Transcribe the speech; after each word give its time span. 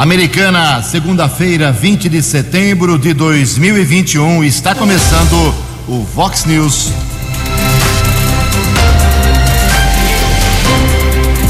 Americana, 0.00 0.82
segunda-feira, 0.82 1.70
20 1.70 2.08
de 2.08 2.22
setembro 2.22 2.98
de 2.98 3.12
2021, 3.12 4.42
está 4.42 4.74
começando 4.74 5.54
o 5.86 6.02
Vox 6.02 6.46
News. 6.46 6.90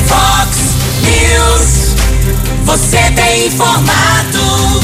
Vox 0.09 0.59
News, 1.05 1.95
você 2.65 2.99
tem 3.15 3.47
informado. 3.47 4.81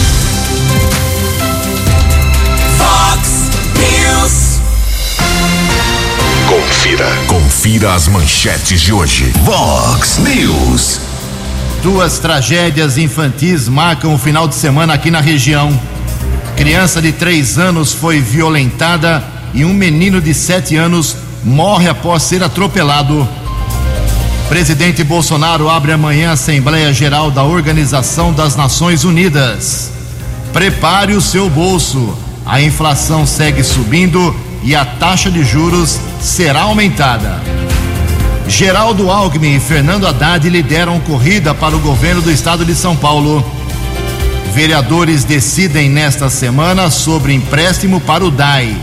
Vox 2.79 3.51
News. 3.75 4.61
Confira, 6.49 7.09
confira 7.27 7.95
as 7.95 8.07
manchetes 8.07 8.81
de 8.81 8.93
hoje. 8.93 9.33
Vox 9.43 10.19
News. 10.19 11.01
Duas 11.87 12.19
tragédias 12.19 12.99
infantis 12.99 13.69
marcam 13.69 14.13
o 14.13 14.19
final 14.19 14.49
de 14.49 14.57
semana 14.57 14.95
aqui 14.95 15.09
na 15.09 15.21
região. 15.21 15.73
Criança 16.57 17.01
de 17.01 17.13
três 17.13 17.59
anos 17.59 17.93
foi 17.93 18.21
violentada 18.21 19.23
e 19.55 19.65
um 19.65 19.73
menino 19.73 20.21
de 20.21 20.35
sete 20.35 20.75
anos 20.75 21.17
morre 21.45 21.89
após 21.89 22.25
ser 22.25 22.43
atropelado. 22.43 23.27
Presidente 24.49 25.05
Bolsonaro 25.05 25.69
abre 25.69 25.93
amanhã 25.93 26.31
a 26.31 26.33
Assembleia 26.33 26.93
Geral 26.93 27.31
da 27.31 27.45
Organização 27.45 28.33
das 28.33 28.57
Nações 28.57 29.05
Unidas. 29.05 29.93
Prepare 30.53 31.15
o 31.15 31.21
seu 31.21 31.49
bolso. 31.49 32.19
A 32.45 32.61
inflação 32.61 33.25
segue 33.25 33.63
subindo 33.63 34.35
e 34.65 34.75
a 34.75 34.85
taxa 34.85 35.31
de 35.31 35.45
juros 35.45 36.01
será 36.21 36.63
aumentada. 36.63 37.41
Geraldo 38.49 39.11
Alckmin 39.11 39.57
e 39.57 39.61
Fernando 39.61 40.07
Haddad 40.07 40.49
lideram 40.49 41.01
corrida 41.01 41.53
para 41.53 41.77
o 41.77 41.81
governo 41.81 42.23
do 42.23 42.31
estado 42.31 42.65
de 42.65 42.75
São 42.75 42.97
Paulo. 42.97 43.45
Vereadores 44.55 45.25
decidem 45.25 45.91
nesta 45.91 46.31
semana 46.31 46.89
sobre 46.89 47.35
empréstimo 47.35 48.01
para 48.01 48.25
o 48.25 48.31
DAI. 48.31 48.77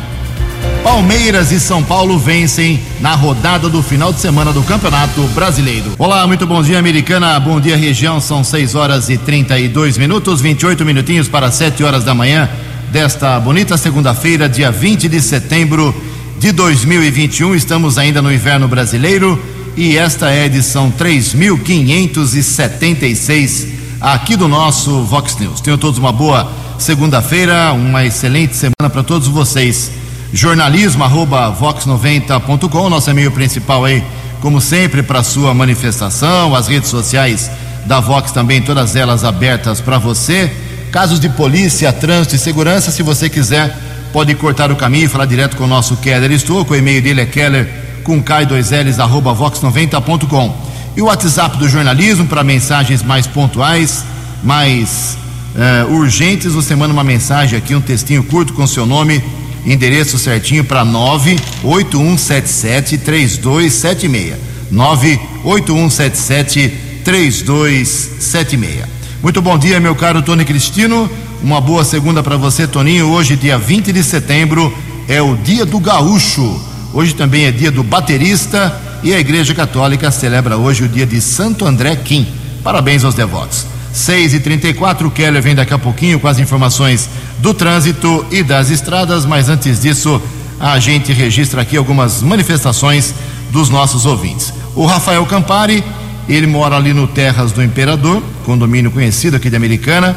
Palmeiras 0.83 1.51
e 1.53 1.61
São 1.61 1.81
Paulo 1.81 2.19
vencem 2.19 2.81
na 2.99 3.15
rodada 3.15 3.69
do 3.69 3.81
final 3.81 4.11
de 4.11 4.19
semana 4.19 4.51
do 4.51 4.61
Campeonato 4.63 5.21
Brasileiro. 5.29 5.93
Olá, 5.97 6.27
muito 6.27 6.45
bom 6.45 6.61
dia, 6.61 6.77
Americana. 6.77 7.39
Bom 7.39 7.59
dia, 7.59 7.77
região. 7.77 8.19
São 8.19 8.43
6 8.43 8.75
horas 8.75 9.09
e 9.09 9.17
32 9.17 9.97
minutos, 9.97 10.41
28 10.41 10.83
minutinhos 10.83 11.29
para 11.29 11.49
7 11.49 11.83
horas 11.85 12.03
da 12.03 12.13
manhã 12.13 12.49
desta 12.91 13.39
bonita 13.39 13.77
segunda-feira, 13.77 14.49
dia 14.49 14.71
20 14.71 15.07
de 15.07 15.21
setembro 15.21 15.95
de 16.37 16.51
2021. 16.51 17.55
Estamos 17.55 17.97
ainda 17.97 18.21
no 18.21 18.31
inverno 18.31 18.67
brasileiro 18.67 19.52
e 19.75 19.97
esta 19.97 20.29
é 20.29 20.43
a 20.43 20.45
edição 20.45 20.91
3576 20.91 23.67
aqui 23.99 24.35
do 24.35 24.47
nosso 24.47 25.01
Vox 25.03 25.35
News. 25.37 25.61
Tenham 25.61 25.77
todos 25.77 25.97
uma 25.97 26.11
boa 26.11 26.51
segunda-feira, 26.77 27.73
uma 27.73 28.05
excelente 28.05 28.55
semana 28.55 28.91
para 28.91 29.01
todos 29.01 29.27
vocês. 29.27 29.89
Jornalismo 30.31 31.03
arroba 31.03 31.51
vox90.com, 31.59 32.89
nosso 32.89 33.09
e-mail 33.09 33.31
principal 33.31 33.83
aí, 33.85 34.03
como 34.41 34.61
sempre, 34.61 35.01
para 35.01 35.23
sua 35.23 35.51
manifestação, 35.53 36.53
as 36.55 36.67
redes 36.67 36.89
sociais 36.89 37.49
da 37.85 37.99
Vox 37.99 38.31
também, 38.31 38.61
todas 38.61 38.95
elas 38.95 39.23
abertas 39.23 39.81
para 39.81 39.97
você. 39.97 40.51
Casos 40.91 41.19
de 41.19 41.29
polícia, 41.29 41.91
trânsito 41.91 42.35
e 42.35 42.39
segurança, 42.39 42.91
se 42.91 43.01
você 43.01 43.27
quiser, 43.29 43.75
pode 44.11 44.35
cortar 44.35 44.71
o 44.71 44.75
caminho 44.75 45.05
e 45.05 45.09
falar 45.09 45.25
direto 45.25 45.57
com 45.57 45.63
o 45.63 45.67
nosso 45.67 45.97
Keller 45.97 46.31
Estouco. 46.31 46.73
O 46.73 46.75
e-mail 46.75 47.01
dele 47.01 47.21
é 47.21 47.25
keller 47.25 47.82
com 48.03 48.21
K2Ls 48.21 48.99
arroba 48.99 49.33
vox90.com. 49.33 50.73
E 50.95 51.01
o 51.01 51.05
WhatsApp 51.05 51.57
do 51.57 51.67
jornalismo 51.67 52.27
para 52.27 52.43
mensagens 52.43 53.01
mais 53.01 53.25
pontuais, 53.25 54.05
mais 54.43 55.17
uh, 55.55 55.91
urgentes. 55.93 56.53
Você 56.53 56.75
manda 56.75 56.93
uma 56.93 57.03
mensagem 57.03 57.57
aqui, 57.57 57.73
um 57.73 57.81
textinho 57.81 58.23
curto 58.23 58.53
com 58.53 58.67
seu 58.67 58.85
nome, 58.85 59.23
endereço 59.65 60.19
certinho 60.19 60.63
para 60.63 60.85
98177 60.85 62.99
3276. 62.99 64.35
98177 64.69 66.69
3276. 67.03 68.83
Muito 69.21 69.41
bom 69.41 69.57
dia, 69.57 69.79
meu 69.79 69.95
caro 69.95 70.21
Tony 70.21 70.45
Cristino. 70.45 71.09
Uma 71.41 71.59
boa 71.59 71.83
segunda 71.83 72.21
para 72.21 72.37
você, 72.37 72.67
Toninho. 72.67 73.09
Hoje, 73.09 73.35
dia 73.35 73.57
20 73.57 73.91
de 73.91 74.03
setembro, 74.03 74.71
é 75.07 75.19
o 75.21 75.35
dia 75.35 75.65
do 75.65 75.79
gaúcho. 75.79 76.72
Hoje 76.93 77.15
também 77.15 77.45
é 77.45 77.51
dia 77.51 77.71
do 77.71 77.81
baterista 77.81 78.79
e 79.01 79.11
a 79.15 79.19
Igreja 79.19 79.55
Católica 79.55 80.11
celebra 80.11 80.57
hoje 80.57 80.83
o 80.83 80.87
dia 80.87 81.07
de 81.07 81.19
Santo 81.19 81.65
André 81.65 81.95
Kim. 81.95 82.27
Parabéns 82.63 83.03
aos 83.03 83.15
devotos. 83.15 83.65
6 83.91 84.35
e 84.35 84.39
34 84.39 85.07
o 85.07 85.11
Keller 85.11 85.41
vem 85.41 85.55
daqui 85.55 85.73
a 85.73 85.79
pouquinho 85.79 86.19
com 86.19 86.27
as 86.27 86.37
informações 86.37 87.09
do 87.39 87.51
trânsito 87.51 88.23
e 88.29 88.43
das 88.43 88.69
estradas, 88.69 89.25
mas 89.25 89.49
antes 89.49 89.81
disso, 89.81 90.21
a 90.59 90.77
gente 90.77 91.11
registra 91.11 91.63
aqui 91.63 91.75
algumas 91.75 92.21
manifestações 92.21 93.11
dos 93.49 93.71
nossos 93.71 94.05
ouvintes. 94.05 94.53
O 94.75 94.85
Rafael 94.85 95.25
Campari, 95.25 95.83
ele 96.29 96.45
mora 96.45 96.75
ali 96.77 96.93
no 96.93 97.07
Terras 97.07 97.51
do 97.51 97.63
Imperador, 97.63 98.21
condomínio 98.45 98.91
conhecido 98.91 99.35
aqui 99.35 99.49
de 99.49 99.55
Americana, 99.55 100.15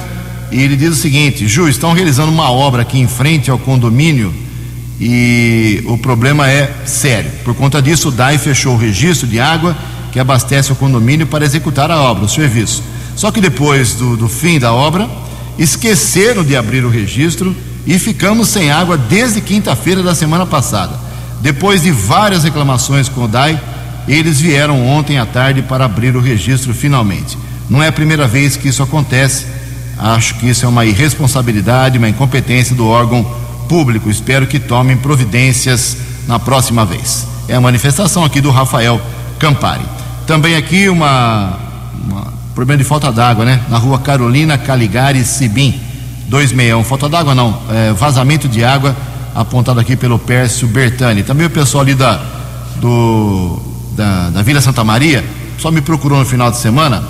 e 0.52 0.60
ele 0.60 0.76
diz 0.76 0.90
o 0.90 0.96
seguinte: 0.96 1.48
Ju, 1.48 1.70
estão 1.70 1.94
realizando 1.94 2.30
uma 2.30 2.50
obra 2.50 2.82
aqui 2.82 2.98
em 2.98 3.08
frente 3.08 3.50
ao 3.50 3.58
condomínio 3.58 4.45
e 5.00 5.82
o 5.86 5.98
problema 5.98 6.48
é 6.48 6.70
sério. 6.86 7.30
Por 7.44 7.54
conta 7.54 7.82
disso, 7.82 8.08
o 8.08 8.12
DAI 8.12 8.38
fechou 8.38 8.74
o 8.74 8.78
registro 8.78 9.26
de 9.26 9.38
água 9.38 9.76
que 10.10 10.18
abastece 10.18 10.72
o 10.72 10.76
condomínio 10.76 11.26
para 11.26 11.44
executar 11.44 11.90
a 11.90 12.00
obra, 12.00 12.24
o 12.24 12.28
serviço. 12.28 12.82
Só 13.14 13.30
que 13.30 13.40
depois 13.40 13.94
do, 13.94 14.16
do 14.16 14.28
fim 14.28 14.58
da 14.58 14.72
obra, 14.72 15.08
esqueceram 15.58 16.42
de 16.42 16.56
abrir 16.56 16.84
o 16.84 16.90
registro 16.90 17.54
e 17.86 17.98
ficamos 17.98 18.48
sem 18.48 18.70
água 18.70 18.96
desde 18.96 19.40
quinta-feira 19.40 20.02
da 20.02 20.14
semana 20.14 20.46
passada. 20.46 20.98
Depois 21.40 21.82
de 21.82 21.90
várias 21.90 22.44
reclamações 22.44 23.08
com 23.08 23.24
o 23.24 23.28
DAI, 23.28 23.60
eles 24.08 24.40
vieram 24.40 24.86
ontem 24.86 25.18
à 25.18 25.26
tarde 25.26 25.62
para 25.62 25.84
abrir 25.84 26.16
o 26.16 26.20
registro 26.20 26.72
finalmente. 26.72 27.36
Não 27.68 27.82
é 27.82 27.88
a 27.88 27.92
primeira 27.92 28.26
vez 28.26 28.56
que 28.56 28.68
isso 28.68 28.82
acontece. 28.82 29.46
Acho 29.98 30.34
que 30.36 30.48
isso 30.48 30.64
é 30.64 30.68
uma 30.68 30.84
irresponsabilidade, 30.84 31.98
uma 31.98 32.08
incompetência 32.08 32.74
do 32.74 32.86
órgão 32.86 33.26
público. 33.68 34.10
Espero 34.10 34.46
que 34.46 34.58
tomem 34.58 34.96
providências 34.96 35.96
na 36.26 36.38
próxima 36.38 36.84
vez. 36.84 37.26
É 37.48 37.54
a 37.54 37.60
manifestação 37.60 38.24
aqui 38.24 38.40
do 38.40 38.50
Rafael 38.50 39.00
Campari. 39.38 39.84
Também 40.26 40.56
aqui 40.56 40.88
uma, 40.88 41.58
uma 42.04 42.32
problema 42.54 42.82
de 42.82 42.88
falta 42.88 43.12
d'água, 43.12 43.44
né? 43.44 43.60
Na 43.68 43.78
rua 43.78 43.98
Carolina 43.98 44.56
Caligari 44.58 45.24
Sibim, 45.24 45.78
261. 46.28 46.82
Falta 46.84 47.08
d'água 47.08 47.34
não, 47.34 47.60
é, 47.70 47.92
vazamento 47.92 48.48
de 48.48 48.64
água 48.64 48.96
apontado 49.34 49.78
aqui 49.78 49.94
pelo 49.96 50.18
Pércio 50.18 50.66
Bertani. 50.66 51.22
Também 51.22 51.46
o 51.46 51.50
pessoal 51.50 51.82
ali 51.82 51.94
da, 51.94 52.20
do, 52.80 53.60
da, 53.92 54.30
da 54.30 54.42
Vila 54.42 54.60
Santa 54.60 54.82
Maria 54.82 55.22
só 55.58 55.70
me 55.70 55.80
procurou 55.80 56.18
no 56.18 56.24
final 56.24 56.50
de 56.50 56.56
semana 56.56 57.02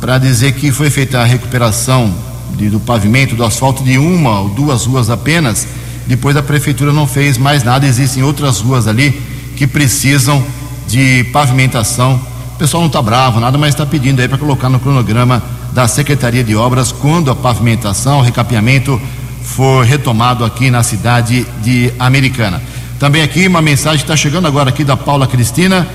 para 0.00 0.18
dizer 0.18 0.52
que 0.52 0.70
foi 0.72 0.90
feita 0.90 1.20
a 1.20 1.24
recuperação 1.24 2.12
de, 2.56 2.68
do 2.68 2.80
pavimento, 2.80 3.34
do 3.34 3.44
asfalto 3.44 3.82
de 3.82 3.96
uma 3.98 4.40
ou 4.40 4.48
duas 4.48 4.86
ruas 4.86 5.10
apenas 5.10 5.66
depois 6.08 6.34
a 6.38 6.42
prefeitura 6.42 6.90
não 6.90 7.06
fez 7.06 7.36
mais 7.36 7.62
nada, 7.62 7.86
existem 7.86 8.22
outras 8.22 8.60
ruas 8.60 8.88
ali 8.88 9.10
que 9.56 9.66
precisam 9.66 10.42
de 10.88 11.24
pavimentação. 11.34 12.18
O 12.54 12.58
pessoal 12.58 12.80
não 12.80 12.86
está 12.86 13.02
bravo, 13.02 13.38
nada, 13.38 13.58
mas 13.58 13.74
está 13.74 13.84
pedindo 13.84 14.20
aí 14.20 14.26
para 14.26 14.38
colocar 14.38 14.70
no 14.70 14.80
cronograma 14.80 15.42
da 15.74 15.86
Secretaria 15.86 16.42
de 16.42 16.56
Obras 16.56 16.90
quando 16.90 17.30
a 17.30 17.36
pavimentação, 17.36 18.20
o 18.20 18.22
recapeamento 18.22 18.98
for 19.42 19.84
retomado 19.84 20.46
aqui 20.46 20.70
na 20.70 20.82
cidade 20.82 21.46
de 21.62 21.92
Americana. 21.98 22.62
Também 22.98 23.20
aqui 23.20 23.46
uma 23.46 23.60
mensagem 23.60 24.00
está 24.00 24.16
chegando 24.16 24.48
agora 24.48 24.70
aqui 24.70 24.84
da 24.84 24.96
Paula 24.96 25.26
Cristina. 25.26 25.86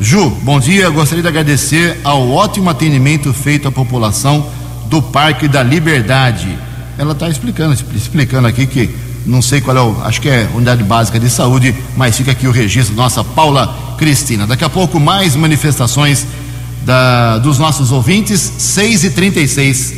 Ju, 0.00 0.30
bom 0.42 0.60
dia. 0.60 0.88
Gostaria 0.90 1.22
de 1.22 1.28
agradecer 1.28 2.00
ao 2.04 2.30
ótimo 2.30 2.70
atendimento 2.70 3.32
feito 3.32 3.66
à 3.66 3.72
população 3.72 4.46
do 4.86 5.02
Parque 5.02 5.48
da 5.48 5.62
Liberdade. 5.62 6.56
Ela 6.96 7.12
está 7.12 7.28
explicando, 7.28 7.76
explicando 7.94 8.46
aqui 8.46 8.66
que 8.66 9.05
não 9.26 9.42
sei 9.42 9.60
qual 9.60 9.76
é 9.76 9.82
o, 9.82 9.96
acho 10.04 10.20
que 10.20 10.28
é 10.28 10.48
unidade 10.54 10.82
básica 10.84 11.18
de 11.18 11.28
saúde, 11.28 11.74
mas 11.96 12.16
fica 12.16 12.30
aqui 12.30 12.46
o 12.46 12.52
registro 12.52 12.94
da 12.94 13.02
nossa 13.02 13.24
Paula 13.24 13.94
Cristina. 13.98 14.46
Daqui 14.46 14.64
a 14.64 14.68
pouco 14.68 15.00
mais 15.00 15.34
manifestações 15.34 16.24
da, 16.82 17.38
dos 17.38 17.58
nossos 17.58 17.90
ouvintes, 17.90 18.40
6 18.58 19.04
e 19.04 19.10
36 19.10 19.94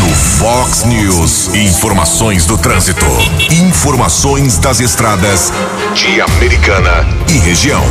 No 0.00 0.14
Fox 0.38 0.84
News, 0.84 1.54
informações 1.54 2.44
do 2.44 2.58
trânsito, 2.58 3.06
informações 3.52 4.58
das 4.58 4.80
estradas 4.80 5.52
de 5.94 6.20
Americana 6.20 7.06
e 7.28 7.38
região. 7.38 7.84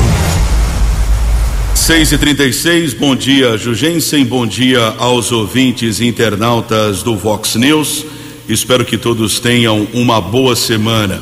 6 1.74 2.12
e 2.13 2.18
36 2.18 2.94
bom 2.94 3.15
dia, 3.15 3.57
Jugensen, 3.57 4.25
bom 4.25 4.45
dia 4.45 4.95
aos 4.98 5.31
ouvintes 5.31 6.00
e 6.00 6.07
internautas 6.07 7.03
do 7.03 7.15
Vox 7.15 7.56
News. 7.56 8.06
Espero 8.47 8.86
que 8.86 8.95
todos 8.95 9.39
tenham 9.39 9.88
uma 9.92 10.21
boa 10.21 10.56
semana. 10.56 11.19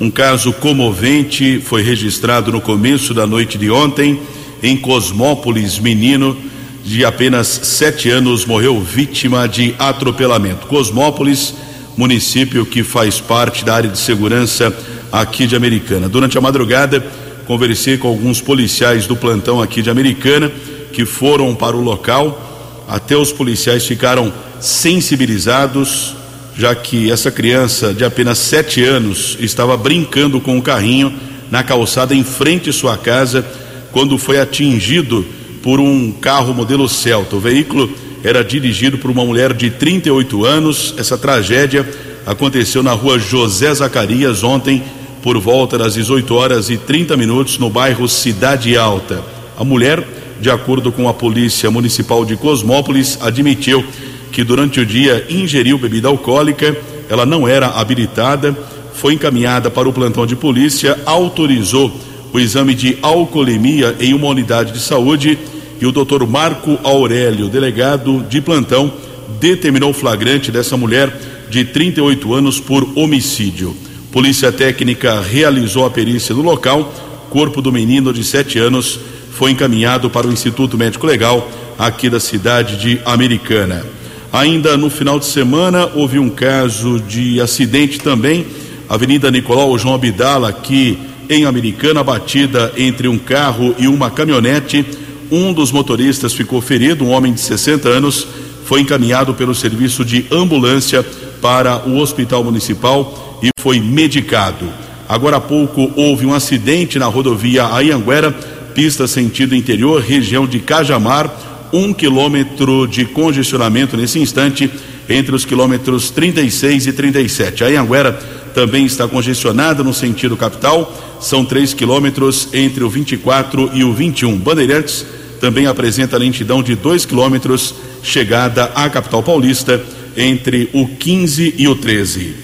Um 0.00 0.10
caso 0.10 0.50
comovente 0.50 1.60
foi 1.60 1.82
registrado 1.82 2.50
no 2.50 2.58
começo 2.58 3.12
da 3.12 3.26
noite 3.26 3.58
de 3.58 3.70
ontem 3.70 4.18
em 4.62 4.74
Cosmópolis, 4.74 5.78
menino 5.78 6.34
de 6.82 7.04
apenas 7.04 7.48
sete 7.48 8.08
anos, 8.08 8.46
morreu 8.46 8.80
vítima 8.80 9.46
de 9.46 9.74
atropelamento. 9.78 10.66
Cosmópolis, 10.66 11.54
município 11.98 12.64
que 12.64 12.82
faz 12.82 13.20
parte 13.20 13.62
da 13.62 13.74
área 13.74 13.90
de 13.90 13.98
segurança 13.98 14.74
aqui 15.12 15.46
de 15.46 15.54
Americana. 15.54 16.08
Durante 16.08 16.38
a 16.38 16.40
madrugada, 16.40 17.06
conversei 17.46 17.98
com 17.98 18.08
alguns 18.08 18.40
policiais 18.40 19.06
do 19.06 19.14
plantão 19.14 19.60
aqui 19.60 19.82
de 19.82 19.90
Americana 19.90 20.50
que 20.94 21.04
foram 21.04 21.54
para 21.54 21.76
o 21.76 21.82
local. 21.82 22.84
Até 22.88 23.14
os 23.14 23.32
policiais 23.32 23.86
ficaram 23.86 24.32
sensibilizados, 24.60 26.23
já 26.56 26.74
que 26.74 27.10
essa 27.10 27.30
criança 27.30 27.92
de 27.92 28.04
apenas 28.04 28.38
sete 28.38 28.82
anos 28.82 29.36
estava 29.40 29.76
brincando 29.76 30.40
com 30.40 30.56
o 30.58 30.62
carrinho 30.62 31.12
na 31.50 31.62
calçada 31.62 32.14
em 32.14 32.24
frente 32.24 32.70
à 32.70 32.72
sua 32.72 32.96
casa 32.96 33.44
quando 33.92 34.18
foi 34.18 34.40
atingido 34.40 35.24
por 35.62 35.80
um 35.80 36.12
carro 36.12 36.52
modelo 36.52 36.88
Celta. 36.88 37.36
O 37.36 37.40
veículo 37.40 37.90
era 38.22 38.42
dirigido 38.42 38.98
por 38.98 39.10
uma 39.10 39.24
mulher 39.24 39.52
de 39.52 39.70
38 39.70 40.44
anos. 40.44 40.94
Essa 40.96 41.16
tragédia 41.16 41.88
aconteceu 42.26 42.82
na 42.82 42.92
rua 42.92 43.18
José 43.18 43.72
Zacarias 43.74 44.42
ontem, 44.42 44.82
por 45.22 45.38
volta 45.38 45.78
das 45.78 45.94
18 45.94 46.34
horas 46.34 46.70
e 46.70 46.76
30 46.76 47.16
minutos, 47.16 47.58
no 47.58 47.70
bairro 47.70 48.08
Cidade 48.08 48.76
Alta. 48.76 49.22
A 49.56 49.64
mulher, 49.64 50.06
de 50.40 50.50
acordo 50.50 50.90
com 50.90 51.08
a 51.08 51.14
Polícia 51.14 51.70
Municipal 51.70 52.24
de 52.24 52.36
Cosmópolis, 52.36 53.18
admitiu 53.20 53.84
que 54.34 54.42
durante 54.42 54.80
o 54.80 54.84
dia 54.84 55.24
ingeriu 55.30 55.78
bebida 55.78 56.08
alcoólica, 56.08 56.76
ela 57.08 57.24
não 57.24 57.46
era 57.46 57.68
habilitada, 57.68 58.52
foi 58.92 59.14
encaminhada 59.14 59.70
para 59.70 59.88
o 59.88 59.92
plantão 59.92 60.26
de 60.26 60.34
polícia, 60.34 60.98
autorizou 61.06 61.96
o 62.32 62.40
exame 62.40 62.74
de 62.74 62.98
alcoolemia 63.00 63.94
em 64.00 64.12
uma 64.12 64.26
unidade 64.26 64.72
de 64.72 64.80
saúde 64.80 65.38
e 65.80 65.86
o 65.86 65.92
doutor 65.92 66.26
Marco 66.26 66.76
Aurélio, 66.82 67.48
delegado 67.48 68.26
de 68.28 68.40
plantão, 68.40 68.92
determinou 69.38 69.90
o 69.90 69.94
flagrante 69.94 70.50
dessa 70.50 70.76
mulher 70.76 71.16
de 71.48 71.64
38 71.64 72.34
anos 72.34 72.58
por 72.58 72.88
homicídio. 72.96 73.72
Polícia 74.10 74.50
técnica 74.50 75.20
realizou 75.20 75.86
a 75.86 75.90
perícia 75.90 76.34
no 76.34 76.42
local. 76.42 76.92
Corpo 77.30 77.62
do 77.62 77.70
menino 77.70 78.12
de 78.12 78.24
7 78.24 78.58
anos 78.58 78.98
foi 79.30 79.52
encaminhado 79.52 80.10
para 80.10 80.26
o 80.26 80.32
Instituto 80.32 80.76
Médico 80.76 81.06
Legal 81.06 81.48
aqui 81.78 82.10
da 82.10 82.18
cidade 82.18 82.76
de 82.76 83.00
Americana. 83.04 83.93
Ainda 84.34 84.76
no 84.76 84.90
final 84.90 85.20
de 85.20 85.26
semana 85.26 85.88
houve 85.94 86.18
um 86.18 86.28
caso 86.28 86.98
de 86.98 87.40
acidente 87.40 88.00
também, 88.00 88.44
Avenida 88.88 89.30
Nicolau 89.30 89.78
João 89.78 89.94
Abdala, 89.94 90.48
aqui 90.48 90.98
em 91.30 91.44
Americana, 91.44 92.02
batida 92.02 92.72
entre 92.76 93.06
um 93.06 93.16
carro 93.16 93.76
e 93.78 93.86
uma 93.86 94.10
caminhonete. 94.10 94.84
Um 95.30 95.52
dos 95.52 95.70
motoristas 95.70 96.34
ficou 96.34 96.60
ferido, 96.60 97.04
um 97.04 97.12
homem 97.12 97.32
de 97.32 97.38
60 97.42 97.88
anos, 97.88 98.26
foi 98.64 98.80
encaminhado 98.80 99.34
pelo 99.34 99.54
serviço 99.54 100.04
de 100.04 100.26
ambulância 100.32 101.06
para 101.40 101.88
o 101.88 101.98
hospital 101.98 102.42
municipal 102.42 103.38
e 103.40 103.50
foi 103.60 103.78
medicado. 103.78 104.66
Agora 105.08 105.36
há 105.36 105.40
pouco 105.40 105.92
houve 105.94 106.26
um 106.26 106.34
acidente 106.34 106.98
na 106.98 107.06
rodovia 107.06 107.66
Ayanguera, 107.66 108.32
pista 108.74 109.06
sentido 109.06 109.54
interior, 109.54 110.02
região 110.02 110.44
de 110.44 110.58
Cajamar, 110.58 111.53
um 111.74 111.92
quilômetro 111.92 112.86
de 112.86 113.04
congestionamento 113.04 113.96
nesse 113.96 114.20
instante 114.20 114.70
entre 115.08 115.34
os 115.34 115.44
quilômetros 115.44 116.08
36 116.10 116.86
e 116.86 116.92
37. 116.92 117.64
A 117.64 117.66
Anhanguera 117.66 118.12
também 118.54 118.86
está 118.86 119.08
congestionada 119.08 119.82
no 119.82 119.92
sentido 119.92 120.36
capital, 120.36 121.18
são 121.20 121.44
3 121.44 121.74
quilômetros 121.74 122.48
entre 122.52 122.84
o 122.84 122.88
24 122.88 123.70
e 123.74 123.82
o 123.82 123.92
21. 123.92 124.38
Bandeirantes 124.38 125.04
também 125.40 125.66
apresenta 125.66 126.16
lentidão 126.16 126.62
de 126.62 126.76
2 126.76 127.04
quilômetros, 127.04 127.74
chegada 128.02 128.70
à 128.74 128.88
capital 128.88 129.22
paulista, 129.22 129.84
entre 130.16 130.70
o 130.72 130.86
15 130.86 131.56
e 131.58 131.66
o 131.66 131.74
13. 131.74 132.36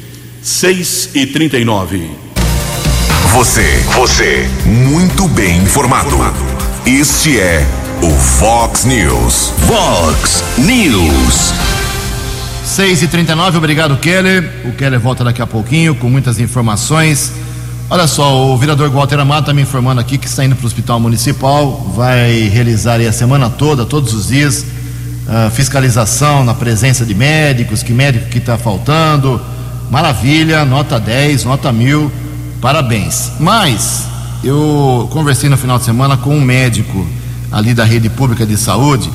6 0.42 1.10
e 1.14 1.26
39. 1.26 2.10
Você, 3.32 3.62
você, 3.94 4.50
muito 4.66 5.28
bem 5.28 5.58
informado. 5.58 6.16
Este 6.84 7.38
é 7.38 7.64
o 8.02 8.10
Fox 8.10 8.86
News. 8.86 9.52
Fox 9.66 10.42
News. 10.56 11.52
6 12.64 13.02
e 13.02 13.08
39 13.08 13.58
obrigado 13.58 13.96
Keller. 13.98 14.62
O 14.64 14.72
Keller 14.72 14.98
volta 14.98 15.22
daqui 15.22 15.42
a 15.42 15.46
pouquinho 15.46 15.94
com 15.94 16.08
muitas 16.08 16.38
informações. 16.38 17.32
Olha 17.90 18.06
só, 18.06 18.46
o 18.46 18.56
vereador 18.56 18.88
Walter 18.88 19.18
Amato 19.18 19.40
está 19.40 19.52
me 19.52 19.60
informando 19.60 20.00
aqui 20.00 20.16
que 20.16 20.26
está 20.26 20.44
indo 20.44 20.56
para 20.56 20.64
o 20.64 20.66
hospital 20.66 20.98
municipal, 20.98 21.92
vai 21.94 22.48
realizar 22.48 23.00
a 23.00 23.12
semana 23.12 23.50
toda, 23.50 23.84
todos 23.84 24.14
os 24.14 24.28
dias, 24.28 24.64
uh, 25.26 25.50
fiscalização 25.50 26.44
na 26.44 26.54
presença 26.54 27.04
de 27.04 27.14
médicos, 27.14 27.82
que 27.82 27.92
médico 27.92 28.30
que 28.30 28.38
está 28.38 28.56
faltando. 28.56 29.40
Maravilha, 29.90 30.64
nota 30.64 30.98
10, 30.98 31.44
nota 31.44 31.70
mil, 31.70 32.10
parabéns. 32.62 33.32
Mas 33.38 34.06
eu 34.42 35.08
conversei 35.12 35.50
no 35.50 35.58
final 35.58 35.78
de 35.78 35.84
semana 35.84 36.16
com 36.16 36.34
um 36.34 36.40
médico 36.40 37.04
ali 37.50 37.74
da 37.74 37.84
rede 37.84 38.08
pública 38.08 38.46
de 38.46 38.56
saúde, 38.56 39.10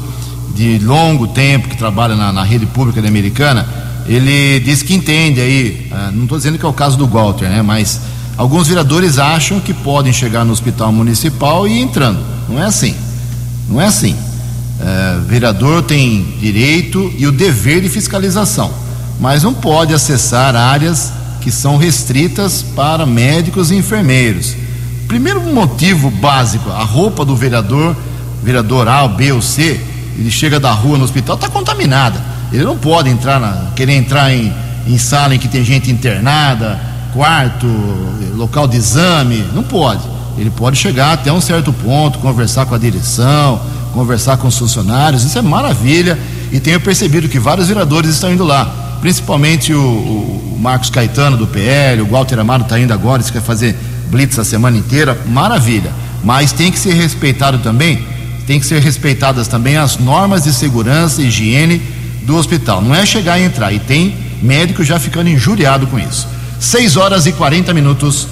de 0.55 0.79
longo 0.79 1.27
tempo, 1.27 1.67
que 1.67 1.77
trabalha 1.77 2.15
na, 2.15 2.31
na 2.31 2.43
rede 2.43 2.65
pública 2.65 3.05
americana, 3.05 3.67
ele 4.07 4.59
disse 4.59 4.85
que 4.85 4.93
entende 4.93 5.41
aí, 5.41 5.91
uh, 5.91 6.11
não 6.11 6.23
estou 6.23 6.37
dizendo 6.37 6.57
que 6.57 6.65
é 6.65 6.69
o 6.69 6.73
caso 6.73 6.97
do 6.97 7.07
Walter, 7.07 7.49
né, 7.49 7.61
mas 7.61 7.99
alguns 8.37 8.67
vereadores 8.67 9.17
acham 9.17 9.59
que 9.59 9.73
podem 9.73 10.13
chegar 10.13 10.45
no 10.45 10.53
hospital 10.53 10.91
municipal 10.91 11.67
e 11.67 11.79
ir 11.79 11.81
entrando. 11.81 12.19
Não 12.47 12.61
é 12.61 12.65
assim. 12.65 12.95
Não 13.67 13.81
é 13.81 13.85
assim. 13.85 14.13
Uh, 14.13 15.21
vereador 15.27 15.83
tem 15.83 16.23
direito 16.39 17.11
e 17.17 17.25
o 17.25 17.31
dever 17.31 17.81
de 17.81 17.89
fiscalização, 17.89 18.71
mas 19.19 19.43
não 19.43 19.53
pode 19.53 19.93
acessar 19.93 20.55
áreas 20.55 21.11
que 21.41 21.51
são 21.51 21.77
restritas 21.77 22.63
para 22.75 23.05
médicos 23.05 23.71
e 23.71 23.75
enfermeiros. 23.75 24.55
Primeiro 25.07 25.41
motivo 25.41 26.09
básico, 26.09 26.69
a 26.69 26.83
roupa 26.83 27.23
do 27.23 27.35
vereador 27.35 27.95
vereador 28.45 28.87
A, 28.87 29.07
B 29.07 29.31
ou 29.31 29.41
C, 29.41 29.81
ele 30.17 30.29
chega 30.29 30.59
da 30.59 30.71
rua 30.71 30.99
no 30.99 31.03
hospital, 31.03 31.35
está 31.35 31.49
contaminada. 31.49 32.21
Ele 32.53 32.63
não 32.63 32.77
pode 32.77 33.09
entrar 33.09 33.39
na, 33.39 33.71
querer 33.75 33.93
entrar 33.93 34.31
em, 34.31 34.53
em 34.87 34.97
sala 34.99 35.35
em 35.35 35.39
que 35.39 35.47
tem 35.47 35.63
gente 35.63 35.91
internada, 35.91 36.79
quarto, 37.11 37.67
local 38.35 38.67
de 38.67 38.77
exame, 38.77 39.43
não 39.53 39.63
pode. 39.63 40.03
Ele 40.37 40.51
pode 40.51 40.77
chegar 40.77 41.13
até 41.13 41.33
um 41.33 41.41
certo 41.41 41.73
ponto, 41.73 42.19
conversar 42.19 42.67
com 42.67 42.75
a 42.75 42.77
direção, 42.77 43.59
conversar 43.93 44.37
com 44.37 44.47
os 44.47 44.57
funcionários, 44.57 45.23
isso 45.23 45.37
é 45.37 45.41
maravilha. 45.41 46.17
E 46.51 46.59
tenho 46.59 46.79
percebido 46.79 47.27
que 47.27 47.39
vários 47.39 47.67
vereadores 47.67 48.11
estão 48.11 48.31
indo 48.31 48.43
lá, 48.43 48.97
principalmente 49.01 49.73
o, 49.73 49.81
o 49.81 50.57
Marcos 50.61 50.91
Caetano 50.91 51.35
do 51.35 51.47
PL, 51.47 52.03
o 52.03 52.05
Walter 52.05 52.39
Amaro 52.39 52.61
está 52.61 52.79
indo 52.79 52.93
agora, 52.93 53.21
isso 53.21 53.33
quer 53.33 53.41
fazer 53.41 53.75
blitz 54.11 54.37
a 54.37 54.45
semana 54.45 54.77
inteira, 54.77 55.19
maravilha. 55.25 55.91
Mas 56.23 56.51
tem 56.51 56.71
que 56.71 56.77
ser 56.79 56.93
respeitado 56.93 57.59
também 57.59 58.14
tem 58.45 58.59
que 58.59 58.65
ser 58.65 58.79
respeitadas 58.79 59.47
também 59.47 59.77
as 59.77 59.97
normas 59.97 60.43
de 60.43 60.53
segurança 60.53 61.21
e 61.21 61.27
higiene 61.27 61.81
do 62.21 62.35
hospital. 62.35 62.81
Não 62.81 62.93
é 62.93 63.05
chegar 63.05 63.39
e 63.39 63.43
entrar. 63.43 63.71
E 63.71 63.79
tem 63.79 64.15
médico 64.41 64.83
já 64.83 64.99
ficando 64.99 65.29
injuriado 65.29 65.87
com 65.87 65.99
isso. 65.99 66.27
6 66.59 66.97
horas 66.97 67.25
e 67.25 67.31
40 67.31 67.73
minutos. 67.73 68.27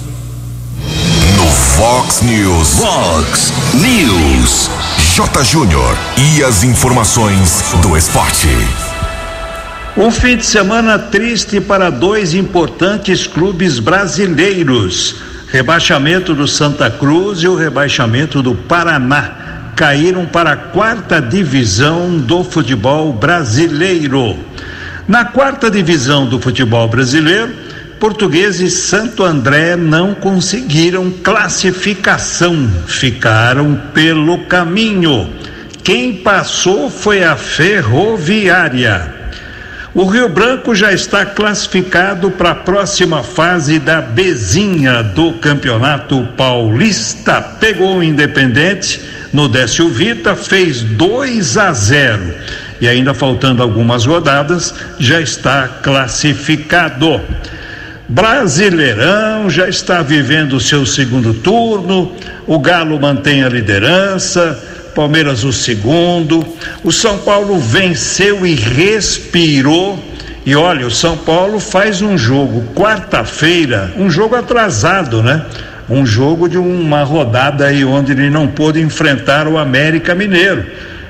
No 1.36 1.46
Fox 1.46 2.22
News. 2.22 2.78
Fox 2.78 3.52
News. 3.74 4.70
J. 5.14 5.44
Júnior. 5.44 5.96
E 6.16 6.42
as 6.42 6.62
informações 6.62 7.64
do 7.82 7.96
esporte. 7.96 8.48
Um 9.96 10.10
fim 10.10 10.36
de 10.36 10.44
semana 10.44 10.98
triste 10.98 11.60
para 11.60 11.88
dois 11.90 12.34
importantes 12.34 13.28
clubes 13.28 13.78
brasileiros: 13.78 15.16
rebaixamento 15.48 16.34
do 16.34 16.48
Santa 16.48 16.90
Cruz 16.90 17.40
e 17.40 17.48
o 17.48 17.54
rebaixamento 17.54 18.42
do 18.42 18.56
Paraná 18.56 19.44
caíram 19.74 20.26
para 20.26 20.52
a 20.52 20.56
quarta 20.56 21.20
divisão 21.20 22.16
do 22.18 22.44
futebol 22.44 23.12
brasileiro. 23.12 24.38
Na 25.06 25.24
quarta 25.24 25.70
divisão 25.70 26.26
do 26.26 26.40
futebol 26.40 26.88
brasileiro, 26.88 27.52
portugueses 28.00 28.72
Santo 28.74 29.24
André 29.24 29.76
não 29.76 30.14
conseguiram 30.14 31.10
classificação, 31.10 32.70
ficaram 32.86 33.80
pelo 33.92 34.38
caminho. 34.46 35.30
Quem 35.82 36.14
passou 36.14 36.88
foi 36.88 37.22
a 37.22 37.36
Ferroviária. 37.36 39.12
O 39.94 40.06
Rio 40.06 40.28
Branco 40.28 40.74
já 40.74 40.92
está 40.92 41.24
classificado 41.24 42.30
para 42.30 42.50
a 42.50 42.54
próxima 42.54 43.22
fase 43.22 43.78
da 43.78 44.00
Bezinha 44.00 45.02
do 45.02 45.34
Campeonato 45.34 46.26
Paulista. 46.36 47.40
Pegou 47.40 47.98
o 47.98 48.02
Independente 48.02 49.13
no 49.34 49.48
Décio 49.48 49.88
Vita, 49.88 50.36
fez 50.36 50.82
2 50.82 51.58
a 51.58 51.72
0 51.72 52.34
e 52.80 52.86
ainda 52.86 53.12
faltando 53.12 53.62
algumas 53.62 54.06
rodadas, 54.06 54.72
já 54.98 55.20
está 55.20 55.66
classificado. 55.82 57.20
Brasileirão 58.08 59.50
já 59.50 59.68
está 59.68 60.02
vivendo 60.02 60.54
o 60.54 60.60
seu 60.60 60.86
segundo 60.86 61.34
turno, 61.34 62.14
o 62.46 62.58
Galo 62.60 62.98
mantém 63.00 63.42
a 63.42 63.48
liderança, 63.48 64.62
Palmeiras 64.94 65.42
o 65.42 65.52
segundo. 65.52 66.46
O 66.84 66.92
São 66.92 67.18
Paulo 67.18 67.58
venceu 67.58 68.46
e 68.46 68.54
respirou. 68.54 69.98
E 70.46 70.54
olha, 70.54 70.86
o 70.86 70.90
São 70.90 71.16
Paulo 71.16 71.58
faz 71.58 72.00
um 72.00 72.16
jogo 72.16 72.62
quarta-feira, 72.74 73.92
um 73.96 74.08
jogo 74.08 74.36
atrasado, 74.36 75.22
né? 75.22 75.44
Um 75.88 76.04
jogo 76.06 76.48
de 76.48 76.56
uma 76.56 77.02
rodada 77.02 77.66
aí 77.66 77.84
onde 77.84 78.12
ele 78.12 78.30
não 78.30 78.48
pôde 78.48 78.80
enfrentar 78.80 79.46
o 79.46 79.58
América 79.58 80.14
Mineiro. 80.14 80.66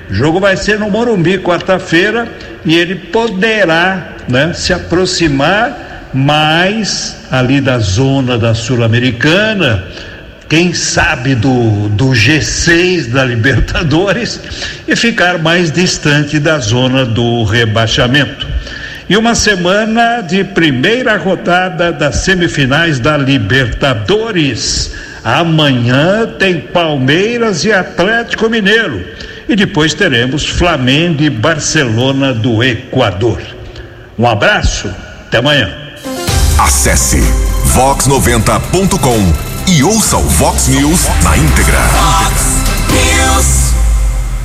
O 0.09 0.13
jogo 0.13 0.39
vai 0.39 0.57
ser 0.57 0.77
no 0.77 0.89
Morumbi 0.89 1.37
quarta-feira 1.39 2.27
e 2.65 2.75
ele 2.75 2.95
poderá, 2.95 4.15
né, 4.27 4.53
se 4.53 4.73
aproximar 4.73 6.09
mais 6.13 7.17
ali 7.31 7.59
da 7.59 7.79
zona 7.79 8.37
da 8.37 8.53
Sul-Americana 8.53 9.83
quem 10.47 10.73
sabe 10.73 11.33
do, 11.35 11.89
do 11.89 12.09
G6 12.09 13.09
da 13.11 13.25
Libertadores 13.25 14.39
e 14.87 14.95
ficar 14.95 15.39
mais 15.39 15.71
distante 15.71 16.39
da 16.39 16.59
zona 16.59 17.05
do 17.05 17.43
rebaixamento. 17.43 18.44
E 19.07 19.15
uma 19.15 19.35
semana 19.35 20.21
de 20.21 20.43
primeira 20.43 21.15
rodada 21.15 21.91
das 21.91 22.23
semifinais 22.23 22.99
da 22.99 23.15
Libertadores. 23.15 24.91
Amanhã 25.23 26.25
tem 26.39 26.59
Palmeiras 26.59 27.63
e 27.63 27.71
Atlético 27.71 28.49
Mineiro. 28.49 29.05
E 29.47 29.55
depois 29.55 29.93
teremos 29.93 30.47
Flamengo 30.47 31.21
e 31.21 31.29
Barcelona 31.29 32.33
do 32.33 32.63
Equador. 32.63 33.39
Um 34.17 34.27
abraço, 34.27 34.91
até 35.27 35.37
amanhã. 35.37 35.71
Acesse 36.57 37.21
vox90.com 37.75 39.71
e 39.71 39.83
ouça 39.83 40.17
o 40.17 40.23
Vox 40.23 40.67
News 40.67 41.07
na 41.23 41.37
íntegra. 41.37 41.79
Fox 41.79 42.41
News. 42.89 43.73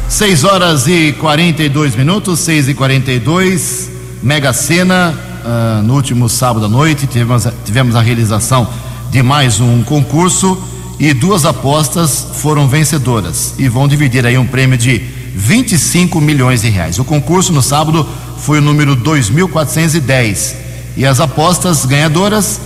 6 0.06 0.44
horas 0.44 0.86
e 0.86 1.12
42 1.12 1.96
minutos, 1.96 2.40
6 2.40 2.68
e 2.68 2.74
42 2.74 3.89
Mega 4.22 4.52
Sena, 4.52 5.14
uh, 5.44 5.82
no 5.82 5.94
último 5.94 6.28
sábado 6.28 6.66
à 6.66 6.68
noite, 6.68 7.06
tivemos, 7.06 7.46
tivemos 7.64 7.96
a 7.96 8.00
realização 8.00 8.68
de 9.10 9.22
mais 9.22 9.60
um 9.60 9.82
concurso 9.82 10.56
e 10.98 11.14
duas 11.14 11.44
apostas 11.44 12.26
foram 12.34 12.68
vencedoras 12.68 13.54
e 13.58 13.68
vão 13.68 13.88
dividir 13.88 14.26
aí 14.26 14.36
um 14.36 14.46
prêmio 14.46 14.76
de 14.76 14.98
25 15.34 16.20
milhões 16.20 16.60
de 16.60 16.68
reais. 16.68 16.98
O 16.98 17.04
concurso 17.04 17.52
no 17.52 17.62
sábado 17.62 18.06
foi 18.38 18.58
o 18.58 18.62
número 18.62 18.94
2410 18.94 20.56
e 20.96 21.06
as 21.06 21.18
apostas 21.18 21.86
ganhadoras 21.86 22.60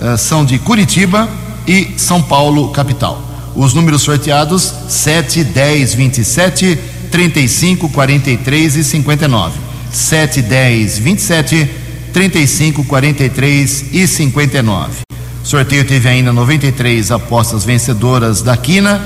uh, 0.00 0.16
são 0.16 0.44
de 0.44 0.58
Curitiba, 0.58 1.28
e 1.66 1.94
São 1.96 2.22
Paulo, 2.22 2.70
capital. 2.70 3.22
Os 3.54 3.74
números 3.74 4.02
sorteados: 4.02 4.72
7, 4.88 5.44
10, 5.44 5.94
27, 5.94 6.78
35, 7.10 7.88
43 7.88 8.76
e 8.76 8.84
59. 8.84 9.69
7, 9.92 10.42
10, 10.42 10.98
27, 10.98 11.70
35, 12.12 12.84
43 12.84 13.84
e 13.92 14.06
59. 14.06 15.00
O 15.42 15.46
sorteio 15.46 15.84
teve 15.84 16.08
ainda 16.08 16.32
93 16.32 17.10
apostas 17.10 17.64
vencedoras 17.64 18.42
da 18.42 18.56
Quina, 18.56 19.00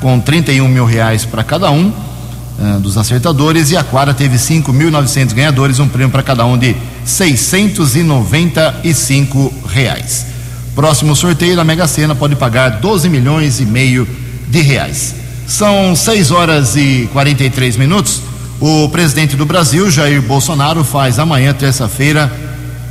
com 0.00 0.18
31 0.18 0.66
mil 0.68 0.84
reais 0.84 1.24
para 1.24 1.44
cada 1.44 1.70
um 1.70 1.88
uh, 1.88 2.80
dos 2.80 2.96
acertadores, 2.96 3.70
e 3.70 3.76
a 3.76 3.84
Quara 3.84 4.14
teve 4.14 4.36
5.900 4.36 5.34
ganhadores, 5.34 5.78
um 5.78 5.88
prêmio 5.88 6.10
para 6.10 6.22
cada 6.22 6.46
um 6.46 6.56
de 6.56 6.74
695 7.04 9.52
reais. 9.68 10.26
Próximo 10.74 11.14
sorteio 11.16 11.56
da 11.56 11.64
Mega 11.64 11.86
Sena 11.86 12.14
pode 12.14 12.36
pagar 12.36 12.80
12 12.80 13.08
milhões 13.08 13.60
e 13.60 13.66
meio 13.66 14.06
de 14.48 14.60
reais. 14.60 15.14
São 15.46 15.96
6 15.96 16.30
horas 16.30 16.76
e 16.76 17.08
43 17.12 17.76
minutos. 17.76 18.29
O 18.60 18.90
presidente 18.90 19.36
do 19.36 19.46
Brasil, 19.46 19.90
Jair 19.90 20.20
Bolsonaro, 20.20 20.84
faz 20.84 21.18
amanhã, 21.18 21.54
terça-feira, 21.54 22.30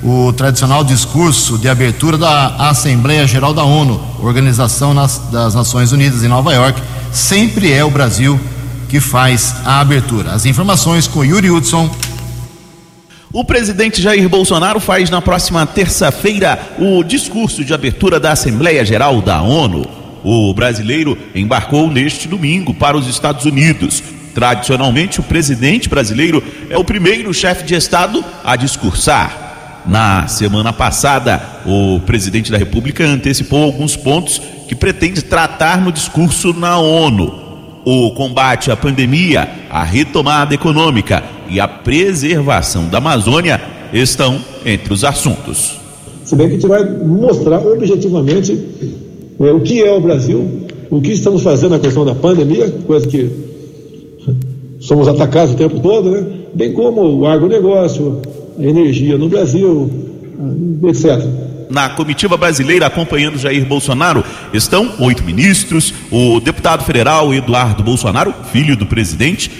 o 0.02 0.34
tradicional 0.34 0.84
discurso 0.84 1.60
de 1.60 1.70
abertura 1.70 2.18
da 2.18 2.70
Assembleia 2.70 3.28
Geral 3.28 3.54
da 3.54 3.64
ONU, 3.64 4.02
Organização 4.20 4.96
das 4.96 5.54
Nações 5.54 5.92
Unidas 5.92 6.24
em 6.24 6.28
Nova 6.28 6.52
York. 6.54 6.82
Sempre 7.12 7.72
é 7.72 7.86
o 7.86 7.92
Brasil 7.92 8.40
que 8.88 9.00
faz 9.00 9.58
a 9.64 9.80
abertura. 9.80 10.32
As 10.32 10.48
informações 10.48 11.08
com 11.08 11.24
Yuri 11.24 11.52
Hudson 11.52 11.88
o 13.32 13.46
presidente 13.46 14.02
Jair 14.02 14.28
Bolsonaro 14.28 14.80
faz 14.80 15.12
na 15.12 15.22
próxima 15.22 15.64
terça-feira 15.68 16.60
o 16.80 17.04
discurso 17.04 17.64
de 17.64 17.76
abertura 17.76 18.20
da 18.20 18.32
Assembleia 18.32 18.84
Geral 18.84 19.22
da 19.22 19.40
ONU. 19.40 19.88
O 20.24 20.52
brasileiro 20.52 21.16
embarcou 21.36 21.92
neste 21.92 22.28
domingo 22.28 22.74
para 22.74 22.98
os 22.98 23.08
Estados 23.08 23.46
Unidos. 23.46 24.02
Tradicionalmente, 24.39 25.19
o 25.19 25.24
presidente 25.24 25.89
brasileiro 25.89 26.41
é 26.69 26.77
o 26.77 26.84
primeiro 26.86 27.34
chefe 27.34 27.65
de 27.65 27.75
Estado 27.75 28.24
a 28.41 28.55
discursar. 28.55 29.84
Na 29.86 30.29
semana 30.29 30.72
passada, 30.72 31.41
o 31.65 32.00
presidente 32.05 32.50
da 32.50 32.58
República 32.58 33.05
antecipou 33.05 33.62
alguns 33.62 33.98
pontos 33.98 34.41
que 34.65 34.74
pretende 34.74 35.24
tratar 35.24 35.81
no 35.81 35.91
discurso 35.91 36.53
na 36.53 36.79
ONU 36.79 37.81
o 37.84 38.12
combate 38.12 38.72
à 38.72 38.77
pandemia, 38.77 39.46
a 39.69 39.84
retomada 39.84 40.53
econômica 40.53 41.22
e 41.50 41.60
a 41.60 41.67
preservação 41.67 42.88
da 42.88 43.00
Amazônia 43.00 43.60
estão 43.91 44.39
entre 44.65 44.93
os 44.93 45.03
assuntos. 45.03 45.77
Se 46.24 46.34
bem 46.34 46.48
que 46.48 46.53
a 46.53 46.55
gente 46.60 46.67
vai 46.67 46.86
mostrar 46.86 47.60
objetivamente 47.60 48.58
é, 49.38 49.51
o 49.51 49.60
que 49.60 49.84
é 49.84 49.91
o 49.91 50.00
Brasil, 50.00 50.65
o 50.89 51.01
que 51.01 51.12
estamos 51.12 51.41
fazendo 51.43 51.72
na 51.72 51.79
questão 51.79 52.05
da 52.05 52.15
pandemia, 52.15 52.72
coisa 52.88 53.05
que 53.05 53.49
somos 54.89 55.08
atacados 55.08 55.53
o 55.53 55.58
tempo 55.58 55.79
todo, 55.79 56.10
né? 56.10 56.25
bem 56.53 56.74
como 56.74 57.01
o 57.01 57.27
agronegócio, 57.27 58.22
a 58.58 58.63
energia 58.63 59.17
no 59.17 59.29
Brasil, 59.29 59.89
etc 60.84 61.50
na 61.69 61.88
comitiva 61.88 62.36
brasileira 62.36 62.88
acompanhando 62.88 63.38
Jair 63.38 63.63
Bolsonaro 63.63 64.24
estão 64.51 64.91
oito 64.98 65.24
ministros, 65.24 65.93
o 66.10 66.39
deputado 66.39 66.84
federal 66.84 67.31
Eduardo 67.31 67.84
Bolsonaro, 67.84 68.34
filho 68.51 68.75
do 68.75 68.88
presidente, 68.88 69.51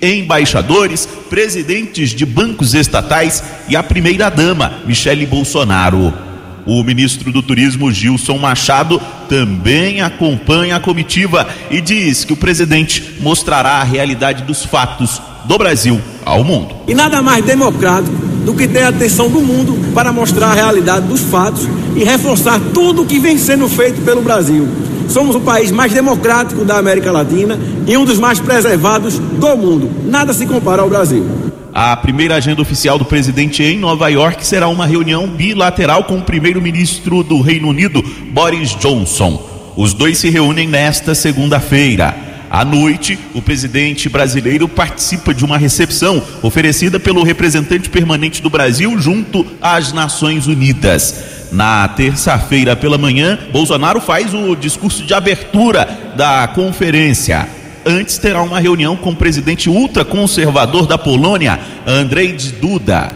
embaixadores, 0.00 1.06
presidentes 1.28 2.10
de 2.10 2.24
bancos 2.24 2.72
estatais 2.72 3.44
e 3.68 3.76
a 3.76 3.82
primeira-dama, 3.82 4.80
Michele 4.86 5.26
Bolsonaro. 5.26 6.29
O 6.66 6.82
ministro 6.82 7.32
do 7.32 7.42
Turismo, 7.42 7.90
Gilson 7.90 8.38
Machado, 8.38 9.00
também 9.28 10.00
acompanha 10.00 10.76
a 10.76 10.80
comitiva 10.80 11.48
e 11.70 11.80
diz 11.80 12.24
que 12.24 12.32
o 12.32 12.36
presidente 12.36 13.16
mostrará 13.20 13.76
a 13.76 13.84
realidade 13.84 14.44
dos 14.44 14.64
fatos 14.64 15.20
do 15.44 15.56
Brasil 15.56 16.00
ao 16.24 16.44
mundo. 16.44 16.74
E 16.86 16.94
nada 16.94 17.22
mais 17.22 17.44
democrático 17.44 18.14
do 18.44 18.54
que 18.54 18.68
ter 18.68 18.82
a 18.82 18.88
atenção 18.88 19.28
do 19.28 19.40
mundo 19.40 19.92
para 19.94 20.12
mostrar 20.12 20.48
a 20.48 20.54
realidade 20.54 21.06
dos 21.06 21.20
fatos 21.20 21.66
e 21.96 22.04
reforçar 22.04 22.60
tudo 22.72 23.02
o 23.02 23.06
que 23.06 23.18
vem 23.18 23.38
sendo 23.38 23.68
feito 23.68 24.02
pelo 24.02 24.22
Brasil. 24.22 24.68
Somos 25.08 25.34
o 25.34 25.40
país 25.40 25.70
mais 25.72 25.92
democrático 25.92 26.64
da 26.64 26.78
América 26.78 27.10
Latina 27.10 27.58
e 27.86 27.96
um 27.96 28.04
dos 28.04 28.18
mais 28.18 28.38
preservados 28.38 29.18
do 29.18 29.56
mundo. 29.56 29.90
Nada 30.04 30.32
se 30.32 30.46
compara 30.46 30.82
ao 30.82 30.88
Brasil. 30.88 31.26
A 31.72 31.96
primeira 31.96 32.34
agenda 32.34 32.60
oficial 32.60 32.98
do 32.98 33.04
presidente 33.04 33.62
em 33.62 33.78
Nova 33.78 34.08
York 34.08 34.44
será 34.44 34.66
uma 34.66 34.86
reunião 34.86 35.28
bilateral 35.28 36.02
com 36.02 36.18
o 36.18 36.22
primeiro-ministro 36.22 37.22
do 37.22 37.40
Reino 37.40 37.68
Unido, 37.68 38.02
Boris 38.32 38.70
Johnson. 38.74 39.72
Os 39.76 39.94
dois 39.94 40.18
se 40.18 40.28
reúnem 40.28 40.66
nesta 40.66 41.14
segunda-feira. 41.14 42.14
À 42.50 42.64
noite, 42.64 43.16
o 43.32 43.40
presidente 43.40 44.08
brasileiro 44.08 44.68
participa 44.68 45.32
de 45.32 45.44
uma 45.44 45.56
recepção 45.56 46.20
oferecida 46.42 46.98
pelo 46.98 47.22
representante 47.22 47.88
permanente 47.88 48.42
do 48.42 48.50
Brasil 48.50 48.98
junto 48.98 49.46
às 49.62 49.92
Nações 49.92 50.48
Unidas. 50.48 51.48
Na 51.52 51.86
terça-feira 51.86 52.74
pela 52.74 52.98
manhã, 52.98 53.38
Bolsonaro 53.52 54.00
faz 54.00 54.34
o 54.34 54.56
discurso 54.56 55.04
de 55.04 55.14
abertura 55.14 56.12
da 56.16 56.48
conferência. 56.48 57.59
Antes 57.84 58.18
terá 58.18 58.42
uma 58.42 58.60
reunião 58.60 58.96
com 58.96 59.10
o 59.10 59.16
presidente 59.16 59.70
ultraconservador 59.70 60.86
da 60.86 60.98
Polônia, 60.98 61.58
Andrzej 61.86 62.52
Duda. 62.60 63.10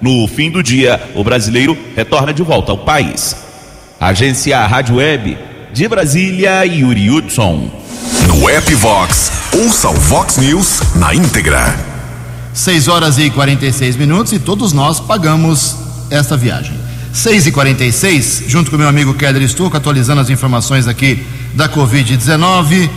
No 0.00 0.26
fim 0.28 0.50
do 0.50 0.62
dia, 0.62 1.00
o 1.14 1.22
brasileiro 1.22 1.76
retorna 1.94 2.32
de 2.32 2.42
volta 2.42 2.72
ao 2.72 2.78
país. 2.78 3.36
Agência 4.00 4.64
Rádio 4.66 4.96
Web 4.96 5.36
de 5.72 5.88
Brasília, 5.88 6.64
Yuri 6.64 7.10
Hudson. 7.10 7.70
No 8.28 8.48
app 8.48 8.74
Vox, 8.76 9.32
ouça 9.52 9.88
o 9.90 9.94
Vox 9.94 10.38
News 10.38 10.80
na 10.94 11.14
íntegra. 11.14 11.76
6 12.54 12.88
horas 12.88 13.18
e 13.18 13.30
46 13.30 13.96
minutos 13.96 14.32
e 14.32 14.38
todos 14.38 14.72
nós 14.72 15.00
pagamos 15.00 15.76
esta 16.10 16.36
viagem. 16.36 16.72
6 17.12 17.48
e 17.48 17.52
46 17.52 18.44
junto 18.46 18.70
com 18.70 18.76
meu 18.76 18.88
amigo 18.88 19.14
Keller 19.14 19.46
Stuck, 19.48 19.76
atualizando 19.76 20.20
as 20.20 20.30
informações 20.30 20.86
aqui 20.86 21.26
da 21.54 21.68
Covid-19 21.68 22.88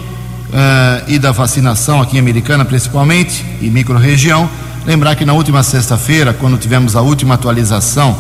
uh, 0.52 1.04
e 1.08 1.18
da 1.18 1.32
vacinação 1.32 2.02
aqui 2.02 2.18
em 2.18 2.20
Americana, 2.20 2.66
principalmente, 2.66 3.46
e 3.62 3.70
micro-região. 3.70 4.50
Lembrar 4.86 5.16
que 5.16 5.26
na 5.26 5.34
última 5.34 5.64
sexta-feira, 5.64 6.34
quando 6.34 6.58
tivemos 6.58 6.96
a 6.96 7.02
última 7.02 7.36
atualização 7.36 8.18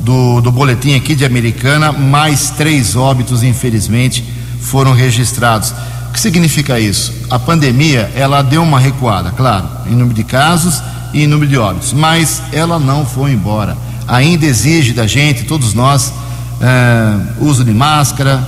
do, 0.00 0.40
do 0.40 0.52
boletim 0.52 0.94
aqui 0.94 1.14
de 1.14 1.24
Americana, 1.24 1.92
mais 1.92 2.50
três 2.50 2.96
óbitos, 2.96 3.42
infelizmente, 3.42 4.24
foram 4.60 4.92
registrados. 4.92 5.72
O 6.08 6.12
que 6.12 6.20
significa 6.20 6.78
isso? 6.78 7.12
A 7.30 7.38
pandemia, 7.38 8.10
ela 8.14 8.42
deu 8.42 8.62
uma 8.62 8.78
recuada, 8.78 9.30
claro, 9.30 9.66
em 9.86 9.92
número 9.92 10.14
de 10.14 10.24
casos 10.24 10.82
e 11.14 11.22
em 11.22 11.26
número 11.26 11.48
de 11.48 11.56
óbitos, 11.56 11.92
mas 11.92 12.42
ela 12.52 12.78
não 12.78 13.06
foi 13.06 13.32
embora. 13.32 13.76
Ainda 14.06 14.44
exige 14.44 14.92
da 14.92 15.06
gente, 15.06 15.44
todos 15.44 15.72
nós, 15.72 16.12
eh, 16.60 17.16
uso 17.38 17.64
de 17.64 17.72
máscara, 17.72 18.46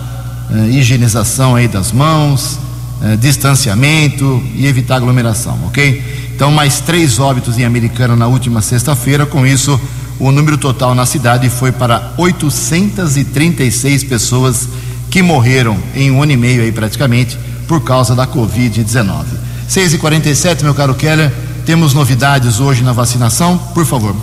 eh, 0.52 0.68
higienização 0.70 1.54
aí 1.54 1.66
das 1.66 1.90
mãos, 1.90 2.58
eh, 3.04 3.16
distanciamento 3.16 4.42
e 4.54 4.66
evitar 4.66 4.96
aglomeração, 4.96 5.58
ok? 5.66 6.02
Então, 6.34 6.50
mais 6.50 6.80
três 6.80 7.18
óbitos 7.18 7.58
em 7.58 7.64
Americana 7.64 8.16
na 8.16 8.26
última 8.26 8.62
sexta-feira, 8.62 9.26
com 9.26 9.46
isso, 9.46 9.78
o 10.18 10.32
número 10.32 10.56
total 10.56 10.94
na 10.94 11.04
cidade 11.04 11.50
foi 11.50 11.70
para 11.70 12.14
836 12.16 14.04
pessoas 14.04 14.68
que 15.10 15.20
morreram 15.20 15.78
em 15.94 16.10
um 16.10 16.22
ano 16.22 16.32
e 16.32 16.36
meio 16.36 16.62
aí 16.62 16.72
praticamente 16.72 17.38
por 17.68 17.82
causa 17.84 18.14
da 18.14 18.26
Covid-19. 18.26 19.24
6 19.68 19.94
e 19.94 19.98
47 19.98 20.64
meu 20.64 20.74
caro 20.74 20.94
Keller, 20.94 21.30
temos 21.66 21.92
novidades 21.92 22.58
hoje 22.58 22.82
na 22.82 22.92
vacinação, 22.92 23.58
por 23.74 23.84
favor. 23.84 24.16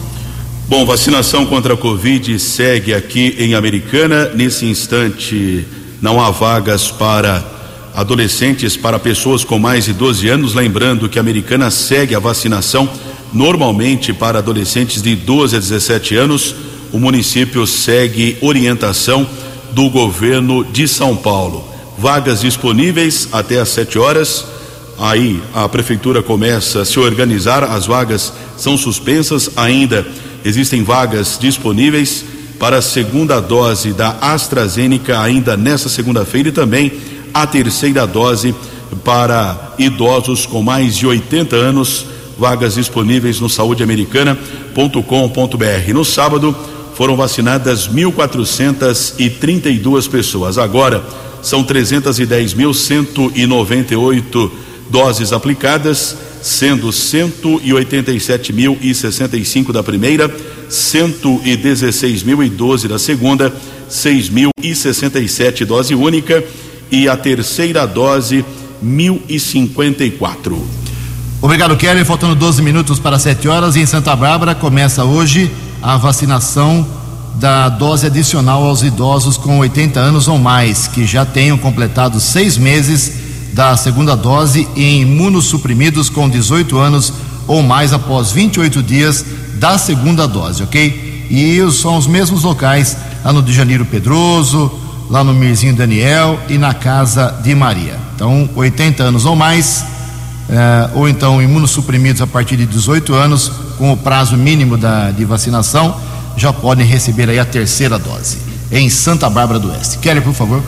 Bom, 0.68 0.86
vacinação 0.86 1.46
contra 1.46 1.76
a 1.76 1.78
Covid 1.78 2.40
segue 2.40 2.94
aqui 2.96 3.36
em 3.38 3.54
Americana. 3.54 4.30
Nesse 4.34 4.66
instante, 4.66 5.68
não 6.02 6.20
há 6.20 6.32
vagas 6.32 6.90
para 6.90 7.61
adolescentes, 7.96 8.78
para 8.78 9.00
pessoas 9.00 9.44
com 9.44 9.60
mais 9.60 9.86
de 9.86 9.94
12 9.94 10.28
anos. 10.30 10.54
Lembrando 10.54 11.10
que 11.10 11.20
a 11.20 11.22
Americana 11.22 11.70
segue 11.70 12.16
a 12.16 12.20
vacinação 12.20 12.90
normalmente 13.34 14.14
para 14.14 14.40
adolescentes 14.40 15.02
de 15.02 15.16
12 15.16 15.56
a 15.56 15.60
17 15.60 16.16
anos. 16.16 16.56
O 16.92 17.00
município 17.00 17.66
segue 17.66 18.38
orientação 18.42 19.28
do 19.72 19.90
governo 19.90 20.64
de 20.64 20.88
São 20.88 21.16
Paulo. 21.16 21.68
Vagas 21.98 22.42
disponíveis 22.42 23.30
até 23.32 23.60
às 23.60 23.70
7 23.70 23.98
horas. 23.98 24.46
Aí 25.00 25.42
a 25.54 25.68
prefeitura 25.68 26.22
começa 26.22 26.82
a 26.82 26.86
se 26.86 27.00
organizar, 27.00 27.64
as 27.64 27.88
vagas 27.88 28.32
são 28.56 28.78
suspensas, 28.78 29.50
ainda 29.56 30.06
existem 30.46 30.84
vagas 30.84 31.40
disponíveis 31.40 32.24
para 32.60 32.78
a 32.78 32.82
segunda 32.82 33.40
dose 33.40 33.94
da 33.94 34.16
AstraZeneca 34.22 35.20
ainda 35.20 35.58
nesta 35.58 35.90
segunda-feira 35.90 36.50
e 36.50 36.52
também 36.52 36.92
a 37.34 37.48
terceira 37.48 38.06
dose 38.06 38.54
para 39.04 39.74
idosos 39.78 40.46
com 40.46 40.62
mais 40.62 40.96
de 40.96 41.06
80 41.08 41.56
anos, 41.56 42.06
vagas 42.38 42.76
disponíveis 42.76 43.40
no 43.40 43.50
saudeamericana.com.br. 43.50 45.94
No 45.94 46.06
sábado 46.06 46.56
foram 46.96 47.16
vacinadas 47.16 47.88
1.432 47.88 50.10
pessoas. 50.10 50.58
Agora 50.58 51.04
são 51.42 51.64
310.198 51.64 54.52
doses 54.90 55.32
aplicadas, 55.34 56.18
sendo 56.42 56.90
187.065 56.90 59.72
da 59.72 59.82
primeira, 59.82 60.30
116.012 60.70 62.88
da 62.88 63.00
segunda, 63.00 63.52
6.067 63.90 65.66
dose 65.66 65.96
única 65.96 66.44
e 66.92 67.08
a 67.08 67.16
terceira 67.16 67.88
dose 67.88 68.46
1054. 68.82 70.68
Obrigado, 71.42 71.76
Kelly. 71.78 72.04
Faltando 72.06 72.36
12 72.36 72.62
minutos 72.62 73.00
para 73.00 73.18
7 73.18 73.48
horas, 73.48 73.76
em 73.76 73.86
Santa 73.86 74.16
Bárbara 74.16 74.54
começa 74.54 75.04
hoje 75.04 75.50
a 75.82 75.98
vacinação 75.98 76.86
da 77.36 77.70
dose 77.70 78.06
adicional 78.06 78.64
aos 78.64 78.84
idosos 78.84 79.38
com 79.38 79.58
80 79.60 80.00
anos 80.00 80.28
ou 80.28 80.38
mais, 80.38 80.88
que 80.88 81.06
já 81.06 81.26
tenham 81.26 81.58
completado 81.58 82.20
seis 82.20 82.58
meses 82.58 83.14
da 83.54 83.76
segunda 83.76 84.16
dose 84.16 84.68
e 84.76 85.02
imunossuprimidos 85.02 86.10
com 86.10 86.30
18 86.30 86.78
anos 86.78 87.14
ou 87.48 87.64
mais 87.64 87.94
após 87.94 88.32
28 88.32 88.84
dias 88.84 89.26
da 89.56 89.78
segunda 89.78 90.28
dose, 90.28 90.64
ok? 90.64 91.28
E 91.30 91.72
são 91.72 91.98
os 91.98 92.08
mesmos 92.08 92.44
locais 92.44 92.96
lá 93.24 93.32
no 93.34 93.42
de 93.42 93.54
Janeiro 93.54 93.86
Pedroso, 93.86 94.72
lá 95.12 95.26
no 95.26 95.34
Mirzinho 95.34 95.76
Daniel 95.76 96.40
e 96.48 96.58
na 96.58 96.74
Casa 96.74 97.38
de 97.44 97.54
Maria. 97.54 98.00
Então, 98.16 98.50
80 98.56 99.04
anos 99.04 99.26
ou 99.26 99.36
mais, 99.36 99.84
eh, 100.50 100.90
ou 100.96 101.10
então 101.10 101.42
imunossuprimidos 101.42 102.22
a 102.22 102.28
partir 102.28 102.56
de 102.56 102.66
18 102.66 103.14
anos, 103.14 103.52
com 103.78 103.92
o 103.92 103.98
prazo 103.98 104.38
mínimo 104.38 104.78
da, 104.78 105.12
de 105.12 105.26
vacinação, 105.26 106.00
já 106.38 106.54
podem 106.54 106.86
receber 106.86 107.30
aí 107.30 107.38
a 107.38 107.44
terceira 107.44 108.00
dose. 108.00 108.38
Em 108.72 108.90
Santa 108.90 109.30
Bárbara 109.30 109.60
do 109.60 109.70
Oeste. 109.70 109.98
Kelly, 109.98 110.22
por 110.22 110.34
favor. 110.34 110.64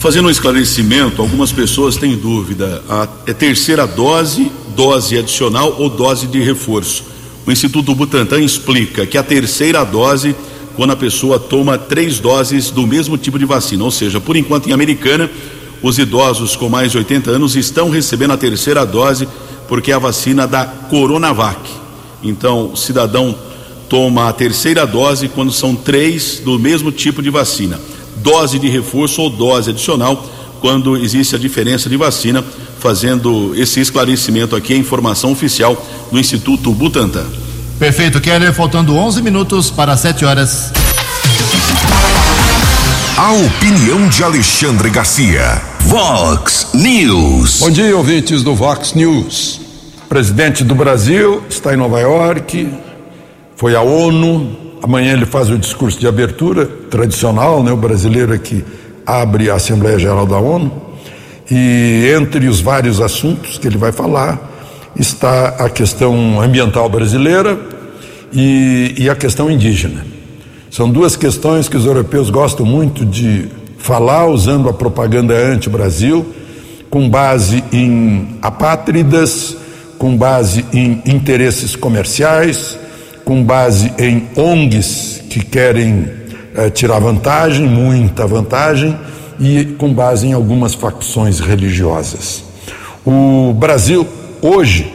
Fazendo 0.00 0.26
um 0.26 0.30
esclarecimento, 0.30 1.22
algumas 1.22 1.52
pessoas 1.52 1.96
têm 1.96 2.16
dúvida: 2.16 2.82
a 2.90 3.06
é 3.28 3.32
terceira 3.32 3.86
dose, 3.86 4.50
dose 4.74 5.16
adicional 5.16 5.76
ou 5.78 5.88
dose 5.88 6.26
de 6.26 6.40
reforço? 6.40 7.04
O 7.46 7.52
Instituto 7.52 7.94
Butantan 7.94 8.40
explica 8.40 9.06
que 9.06 9.16
a 9.16 9.22
terceira 9.22 9.84
dose, 9.84 10.34
quando 10.76 10.92
a 10.92 10.96
pessoa 10.96 11.38
toma 11.38 11.78
três 11.78 12.18
doses 12.18 12.70
do 12.70 12.86
mesmo 12.86 13.16
tipo 13.16 13.38
de 13.38 13.44
vacina, 13.44 13.84
ou 13.84 13.90
seja, 13.90 14.20
por 14.20 14.36
enquanto 14.36 14.68
em 14.68 14.72
Americana, 14.72 15.30
os 15.82 15.98
idosos 15.98 16.56
com 16.56 16.68
mais 16.68 16.92
de 16.92 16.98
80 16.98 17.30
anos 17.30 17.56
estão 17.56 17.90
recebendo 17.90 18.32
a 18.32 18.36
terceira 18.36 18.84
dose 18.86 19.28
porque 19.68 19.90
é 19.92 19.94
a 19.94 19.98
vacina 19.98 20.46
da 20.46 20.64
Coronavac. 20.64 21.60
Então, 22.22 22.72
o 22.72 22.76
cidadão 22.76 23.34
toma 23.88 24.28
a 24.28 24.32
terceira 24.32 24.86
dose 24.86 25.28
quando 25.28 25.52
são 25.52 25.74
três 25.74 26.40
do 26.40 26.58
mesmo 26.58 26.90
tipo 26.90 27.22
de 27.22 27.30
vacina. 27.30 27.78
Dose 28.16 28.58
de 28.58 28.68
reforço 28.68 29.20
ou 29.20 29.30
dose 29.30 29.70
adicional 29.70 30.24
quando 30.60 30.96
existe 30.96 31.36
a 31.36 31.38
diferença 31.38 31.90
de 31.90 31.96
vacina, 31.96 32.42
fazendo 32.78 33.52
esse 33.54 33.80
esclarecimento 33.80 34.56
aqui, 34.56 34.72
a 34.72 34.78
informação 34.78 35.32
oficial 35.32 35.76
do 36.10 36.18
Instituto 36.18 36.72
Butantan. 36.72 37.43
Perfeito, 37.78 38.20
Keller. 38.20 38.52
Faltando 38.52 38.96
11 38.96 39.22
minutos 39.22 39.70
para 39.70 39.96
7 39.96 40.24
horas. 40.24 40.72
A 43.16 43.32
opinião 43.32 44.08
de 44.08 44.22
Alexandre 44.22 44.90
Garcia. 44.90 45.60
Vox 45.80 46.68
News. 46.72 47.60
Bom 47.60 47.70
dia, 47.70 47.96
ouvintes 47.96 48.42
do 48.42 48.54
Vox 48.54 48.94
News. 48.94 49.60
O 50.04 50.08
presidente 50.08 50.62
do 50.62 50.74
Brasil 50.74 51.42
está 51.48 51.74
em 51.74 51.76
Nova 51.76 52.00
York, 52.00 52.72
foi 53.56 53.74
à 53.74 53.82
ONU. 53.82 54.56
Amanhã 54.82 55.12
ele 55.12 55.26
faz 55.26 55.50
o 55.50 55.58
discurso 55.58 55.98
de 55.98 56.06
abertura 56.06 56.66
tradicional, 56.66 57.62
né? 57.62 57.72
O 57.72 57.76
brasileiro 57.76 58.34
é 58.34 58.38
que 58.38 58.64
abre 59.06 59.50
a 59.50 59.54
Assembleia 59.54 59.98
Geral 59.98 60.26
da 60.26 60.38
ONU. 60.38 60.72
E 61.50 62.12
entre 62.16 62.46
os 62.46 62.60
vários 62.60 63.00
assuntos 63.00 63.58
que 63.58 63.66
ele 63.66 63.78
vai 63.78 63.92
falar 63.92 64.53
está 64.96 65.48
a 65.58 65.68
questão 65.68 66.40
ambiental 66.40 66.88
brasileira 66.88 67.58
e, 68.32 68.94
e 68.98 69.10
a 69.10 69.14
questão 69.14 69.50
indígena. 69.50 70.04
São 70.70 70.90
duas 70.90 71.16
questões 71.16 71.68
que 71.68 71.76
os 71.76 71.86
europeus 71.86 72.30
gostam 72.30 72.66
muito 72.66 73.04
de 73.04 73.48
falar, 73.78 74.26
usando 74.26 74.68
a 74.68 74.72
propaganda 74.72 75.34
anti-Brasil, 75.34 76.26
com 76.90 77.08
base 77.08 77.62
em 77.72 78.38
apátridas, 78.40 79.56
com 79.98 80.16
base 80.16 80.64
em 80.72 81.02
interesses 81.06 81.76
comerciais, 81.76 82.78
com 83.24 83.42
base 83.42 83.92
em 83.98 84.28
ONGs 84.36 85.22
que 85.30 85.44
querem 85.44 86.08
eh, 86.54 86.70
tirar 86.70 86.98
vantagem, 86.98 87.66
muita 87.66 88.26
vantagem, 88.26 88.96
e 89.38 89.64
com 89.78 89.92
base 89.92 90.26
em 90.26 90.32
algumas 90.32 90.74
facções 90.74 91.40
religiosas. 91.40 92.44
O 93.04 93.52
Brasil, 93.52 94.06
hoje, 94.44 94.92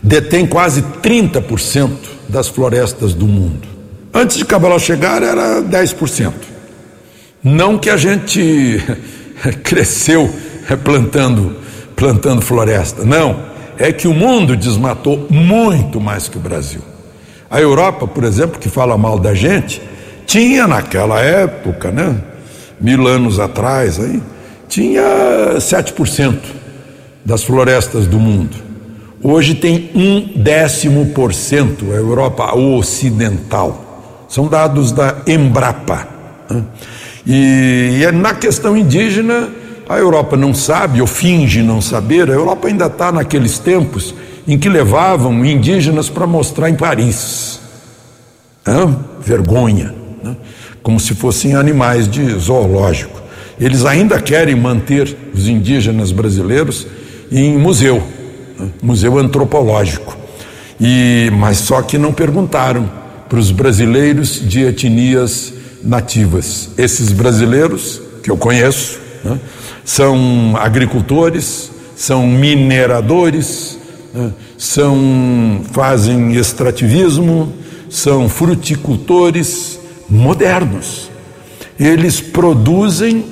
detém 0.00 0.46
quase 0.46 0.82
30% 1.02 1.90
das 2.28 2.48
florestas 2.48 3.14
do 3.14 3.26
mundo. 3.26 3.66
Antes 4.14 4.36
de 4.36 4.44
Cabral 4.44 4.78
chegar, 4.78 5.22
era 5.22 5.60
10%. 5.60 6.32
Não 7.42 7.76
que 7.76 7.90
a 7.90 7.96
gente 7.96 8.80
cresceu 9.64 10.32
plantando, 10.84 11.56
plantando 11.96 12.40
floresta, 12.40 13.04
não. 13.04 13.50
É 13.76 13.90
que 13.92 14.06
o 14.06 14.14
mundo 14.14 14.56
desmatou 14.56 15.26
muito 15.28 16.00
mais 16.00 16.28
que 16.28 16.36
o 16.36 16.40
Brasil. 16.40 16.82
A 17.50 17.60
Europa, 17.60 18.06
por 18.06 18.22
exemplo, 18.22 18.60
que 18.60 18.68
fala 18.68 18.96
mal 18.96 19.18
da 19.18 19.34
gente, 19.34 19.82
tinha 20.26 20.68
naquela 20.68 21.20
época, 21.20 21.90
né? 21.90 22.16
Mil 22.80 23.06
anos 23.06 23.40
atrás, 23.40 23.98
aí, 23.98 24.22
tinha 24.68 25.02
7% 25.56 26.61
das 27.24 27.42
florestas 27.44 28.06
do 28.06 28.18
mundo. 28.18 28.56
Hoje 29.22 29.54
tem 29.54 29.90
um 29.94 30.42
décimo 30.42 31.06
por 31.06 31.32
cento 31.32 31.92
a 31.92 31.94
Europa 31.94 32.54
ocidental. 32.56 34.26
São 34.28 34.48
dados 34.48 34.90
da 34.90 35.18
Embrapa. 35.26 36.08
Né? 36.50 36.64
E, 37.24 38.00
e 38.02 38.12
na 38.12 38.34
questão 38.34 38.76
indígena, 38.76 39.48
a 39.88 39.96
Europa 39.96 40.36
não 40.36 40.52
sabe 40.52 41.00
ou 41.00 41.06
finge 41.06 41.62
não 41.62 41.80
saber, 41.80 42.30
a 42.30 42.34
Europa 42.34 42.66
ainda 42.66 42.86
está 42.86 43.12
naqueles 43.12 43.58
tempos 43.58 44.14
em 44.46 44.58
que 44.58 44.68
levavam 44.68 45.44
indígenas 45.44 46.08
para 46.08 46.26
mostrar 46.26 46.68
em 46.68 46.74
Paris. 46.74 47.60
Hã? 48.66 48.96
Vergonha, 49.20 49.94
né? 50.22 50.36
como 50.82 50.98
se 50.98 51.14
fossem 51.14 51.54
animais 51.54 52.08
de 52.08 52.24
zoológico. 52.38 53.22
Eles 53.60 53.84
ainda 53.84 54.20
querem 54.20 54.56
manter 54.56 55.16
os 55.32 55.46
indígenas 55.46 56.10
brasileiros 56.10 56.86
em 57.32 57.56
museu, 57.56 58.02
né? 58.58 58.68
museu 58.82 59.18
antropológico. 59.18 60.16
E, 60.78 61.30
mas 61.32 61.58
só 61.58 61.80
que 61.80 61.96
não 61.96 62.12
perguntaram 62.12 62.90
para 63.28 63.38
os 63.38 63.50
brasileiros 63.50 64.46
de 64.46 64.60
etnias 64.62 65.54
nativas. 65.82 66.70
Esses 66.76 67.12
brasileiros, 67.12 68.00
que 68.22 68.30
eu 68.30 68.36
conheço, 68.36 69.00
né? 69.24 69.40
são 69.84 70.54
agricultores, 70.56 71.70
são 71.96 72.26
mineradores, 72.26 73.78
né? 74.12 74.32
são 74.58 75.62
fazem 75.72 76.34
extrativismo, 76.34 77.52
são 77.88 78.28
fruticultores 78.28 79.78
modernos. 80.08 81.10
Eles 81.78 82.20
produzem, 82.20 83.24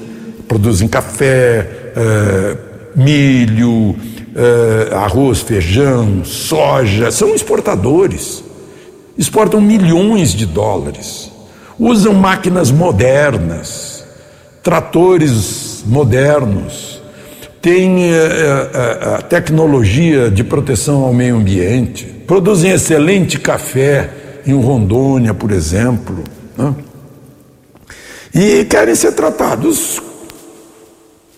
produzem 0.49 0.89
café, 0.89 1.93
eh, 1.95 2.57
milho, 2.95 3.95
eh, 4.35 4.95
arroz, 4.95 5.41
feijão, 5.41 6.25
soja, 6.25 7.11
são 7.11 7.35
exportadores. 7.35 8.45
Exportam 9.17 9.61
milhões 9.61 10.33
de 10.33 10.47
dólares. 10.47 11.31
Usam 11.79 12.15
máquinas 12.15 12.71
modernas, 12.71 14.05
tratores 14.63 15.83
modernos, 15.87 17.01
têm 17.61 18.13
eh, 18.13 18.71
eh, 18.73 19.15
a 19.19 19.23
tecnologia 19.23 20.31
de 20.31 20.45
proteção 20.45 21.03
ao 21.03 21.13
meio 21.13 21.37
ambiente, 21.37 22.05
produzem 22.27 22.71
excelente 22.71 23.39
café 23.39 24.11
em 24.47 24.55
Rondônia, 24.55 25.35
por 25.35 25.51
exemplo. 25.51 26.23
Né? 26.57 26.75
E 28.35 28.65
querem 28.65 28.95
ser 28.95 29.13
tratados 29.13 30.01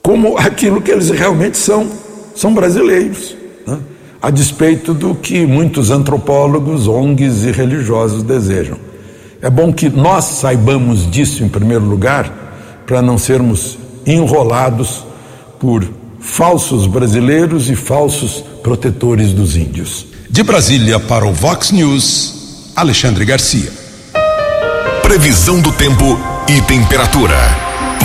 como 0.02 0.36
aquilo 0.36 0.82
que 0.82 0.90
eles 0.90 1.10
realmente 1.10 1.56
são, 1.56 1.88
são 2.34 2.52
brasileiros, 2.52 3.36
né? 3.66 3.78
a 4.20 4.30
despeito 4.30 4.92
do 4.92 5.14
que 5.14 5.46
muitos 5.46 5.90
antropólogos, 5.90 6.88
ONGs 6.88 7.44
e 7.44 7.52
religiosos 7.52 8.22
desejam. 8.22 8.76
É 9.40 9.48
bom 9.48 9.72
que 9.72 9.88
nós 9.88 10.24
saibamos 10.24 11.10
disso 11.10 11.42
em 11.44 11.48
primeiro 11.48 11.84
lugar, 11.84 12.82
para 12.86 13.00
não 13.00 13.16
sermos 13.16 13.78
enrolados 14.04 15.04
por 15.58 15.88
falsos 16.20 16.86
brasileiros 16.86 17.70
e 17.70 17.76
falsos 17.76 18.44
protetores 18.62 19.32
dos 19.32 19.56
índios. 19.56 20.06
De 20.30 20.42
Brasília 20.42 20.98
para 20.98 21.26
o 21.26 21.32
Vox 21.32 21.70
News, 21.70 22.70
Alexandre 22.74 23.24
Garcia. 23.24 23.70
Previsão 25.02 25.60
do 25.60 25.72
tempo 25.72 26.18
e 26.48 26.60
temperatura. 26.62 27.36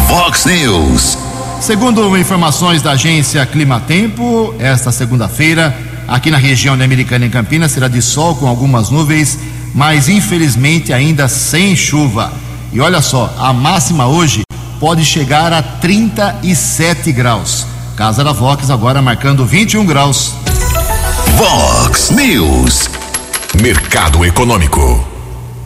Vox 0.08 0.46
News. 0.46 1.27
Segundo 1.60 2.18
informações 2.18 2.82
da 2.82 2.92
agência 2.92 3.46
Climatempo, 3.46 4.54
esta 4.60 4.92
segunda-feira, 4.92 5.76
aqui 6.08 6.32
na 6.32 6.38
região 6.38 6.78
da 6.78 6.86
Americana 6.86 7.26
em 7.26 7.30
Campinas, 7.30 7.72
será 7.72 7.88
de 7.88 8.02
sol 8.02 8.36
com 8.36 8.48
algumas 8.48 8.90
nuvens, 8.90 9.38
mas 9.74 10.08
infelizmente 10.08 10.94
ainda 10.94 11.28
sem 11.28 11.76
chuva. 11.76 12.32
E 12.72 12.80
olha 12.80 13.02
só, 13.02 13.34
a 13.38 13.52
máxima 13.52 14.08
hoje 14.08 14.44
pode 14.80 15.04
chegar 15.04 15.52
a 15.52 15.62
37 15.62 17.12
graus. 17.12 17.66
Casa 17.96 18.24
da 18.24 18.32
Vox 18.32 18.70
agora 18.70 19.02
marcando 19.02 19.46
21 19.46 19.86
graus. 19.86 20.34
Vox 21.36 22.12
News. 22.12 22.90
Mercado 23.62 24.24
Econômico. 24.24 25.17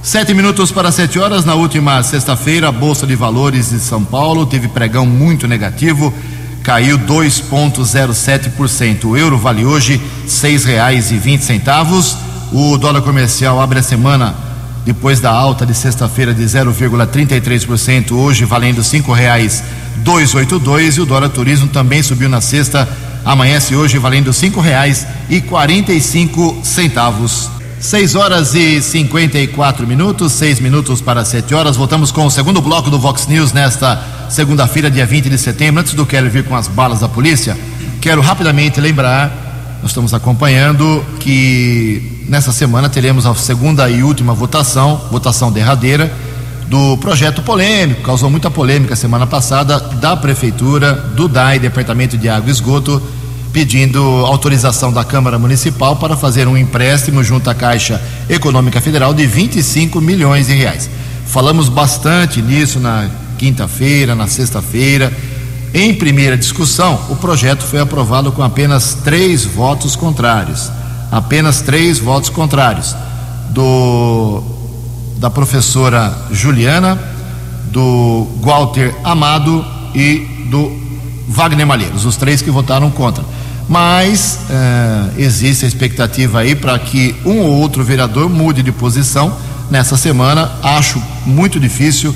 Sete 0.04 0.34
minutos 0.34 0.72
para 0.72 0.92
sete 0.92 1.20
horas. 1.20 1.46
Na 1.46 1.54
última 1.54 2.02
sexta-feira, 2.02 2.70
a 2.70 2.72
Bolsa 2.72 3.06
de 3.06 3.16
Valores 3.16 3.70
de 3.70 3.80
São 3.80 4.04
Paulo 4.04 4.48
teve 4.48 4.68
pregão 4.68 5.06
muito 5.06 5.48
negativo, 5.48 6.12
caiu 6.64 6.98
2,07%. 6.98 9.06
O 9.06 9.16
euro 9.16 9.38
vale 9.38 9.64
hoje 9.64 10.02
seis 10.28 10.66
reais 10.66 11.12
e 11.12 11.20
vinte 11.20 11.46
centavos. 11.46 12.18
O 12.52 12.80
dólar 12.80 13.04
comercial 13.04 13.62
abre 13.62 13.78
a 13.78 13.84
semana 13.84 14.34
depois 14.84 15.20
da 15.20 15.30
alta 15.30 15.68
de 15.68 15.76
sexta-feira 15.76 16.34
de 16.34 16.46
0,33%, 16.46 18.14
hoje 18.14 18.44
valendo 18.44 18.84
cinco 18.84 19.14
reais 19.14 19.64
282 19.98 20.98
e 20.98 21.02
o 21.02 21.06
dólar 21.06 21.30
turismo 21.30 21.68
também 21.68 22.02
subiu 22.02 22.28
na 22.28 22.42
sexta, 22.42 22.90
amanhece 23.24 23.76
hoje 23.76 24.00
valendo 24.00 24.34
cinco 24.34 24.60
reais 24.60 25.06
e 25.30 25.42
quarenta 25.42 25.94
e 25.94 26.02
cinco 26.02 26.60
centavos. 26.64 27.61
6 27.82 28.14
horas 28.14 28.54
e 28.54 28.80
54 28.80 29.88
minutos, 29.88 30.34
seis 30.34 30.60
minutos 30.60 31.02
para 31.02 31.26
7 31.26 31.56
horas. 31.56 31.76
Voltamos 31.76 32.12
com 32.12 32.28
o 32.28 32.30
segundo 32.30 32.62
bloco 32.62 32.92
do 32.92 33.00
Vox 33.00 33.26
News 33.26 33.52
nesta 33.54 34.00
segunda-feira, 34.30 34.90
dia 34.92 35.04
20 35.04 35.32
de 35.32 35.38
setembro. 35.40 35.82
Antes 35.82 35.96
do 35.96 36.06
Kelly 36.06 36.30
vir 36.30 36.44
com 36.44 36.56
as 36.56 36.68
balas 36.68 37.00
da 37.00 37.10
polícia, 37.10 37.58
quero 38.00 38.22
rapidamente 38.22 38.80
lembrar, 38.80 39.80
nós 39.82 39.90
estamos 39.90 40.14
acompanhando 40.14 41.04
que 41.20 42.24
nessa 42.30 42.52
semana 42.52 42.88
teremos 42.88 43.26
a 43.26 43.34
segunda 43.34 43.90
e 43.90 44.04
última 44.04 44.36
votação, 44.36 45.02
votação 45.10 45.52
derradeira, 45.52 46.14
do 46.68 46.96
projeto 46.98 47.42
polêmico, 47.42 48.04
causou 48.04 48.30
muita 48.30 48.52
polêmica 48.52 48.96
semana 48.96 49.26
passada, 49.26 49.80
da 49.80 50.16
Prefeitura, 50.16 50.94
do 50.94 51.28
DAI, 51.28 51.58
Departamento 51.58 52.16
de 52.16 52.30
Água 52.30 52.48
e 52.48 52.52
Esgoto 52.52 53.02
pedindo 53.52 54.02
autorização 54.26 54.92
da 54.94 55.04
Câmara 55.04 55.38
Municipal 55.38 55.96
para 55.98 56.16
fazer 56.16 56.48
um 56.48 56.58
empréstimo 56.58 57.24
junto 57.24 57.50
à 57.50 57.54
Caixa 57.54 58.02
Econômica 58.30 58.80
Federal 58.80 59.14
de 59.14 59.26
25 59.26 60.00
milhões 60.00 60.48
de 60.48 60.54
reais. 60.54 60.90
Falamos 61.26 61.68
bastante 61.70 62.42
nisso 62.42 62.80
na 62.80 63.10
quinta-feira, 63.38 64.16
na 64.16 64.28
sexta-feira. 64.28 65.12
Em 65.74 65.94
primeira 65.94 66.38
discussão, 66.38 67.00
o 67.10 67.16
projeto 67.16 67.64
foi 67.64 67.80
aprovado 67.80 68.32
com 68.32 68.44
apenas 68.44 68.94
três 69.04 69.46
votos 69.46 69.96
contrários. 69.96 70.72
Apenas 71.12 71.62
três 71.62 72.00
votos 72.00 72.30
contrários. 72.30 72.96
Do, 73.50 74.42
da 75.18 75.30
professora 75.30 76.18
Juliana, 76.32 76.98
do 77.66 78.28
Walter 78.42 78.96
Amado 79.04 79.66
e 79.94 80.48
do 80.50 80.72
Wagner 81.28 81.68
Malheiros, 81.68 82.06
os 82.06 82.16
três 82.16 82.42
que 82.42 82.50
votaram 82.50 82.90
contra 82.90 83.24
mas 83.72 84.40
é, 84.50 85.22
existe 85.24 85.64
a 85.64 85.68
expectativa 85.70 86.42
aí 86.42 86.56
para 86.56 86.78
que 86.78 87.16
um 87.24 87.40
ou 87.40 87.54
outro 87.54 87.86
vereador 87.86 88.30
mude 88.30 88.62
de 88.62 88.70
posição 88.70 89.34
nessa 89.70 89.96
semana. 89.96 90.52
Acho 90.62 91.02
muito 91.26 91.58
difícil 91.58 92.14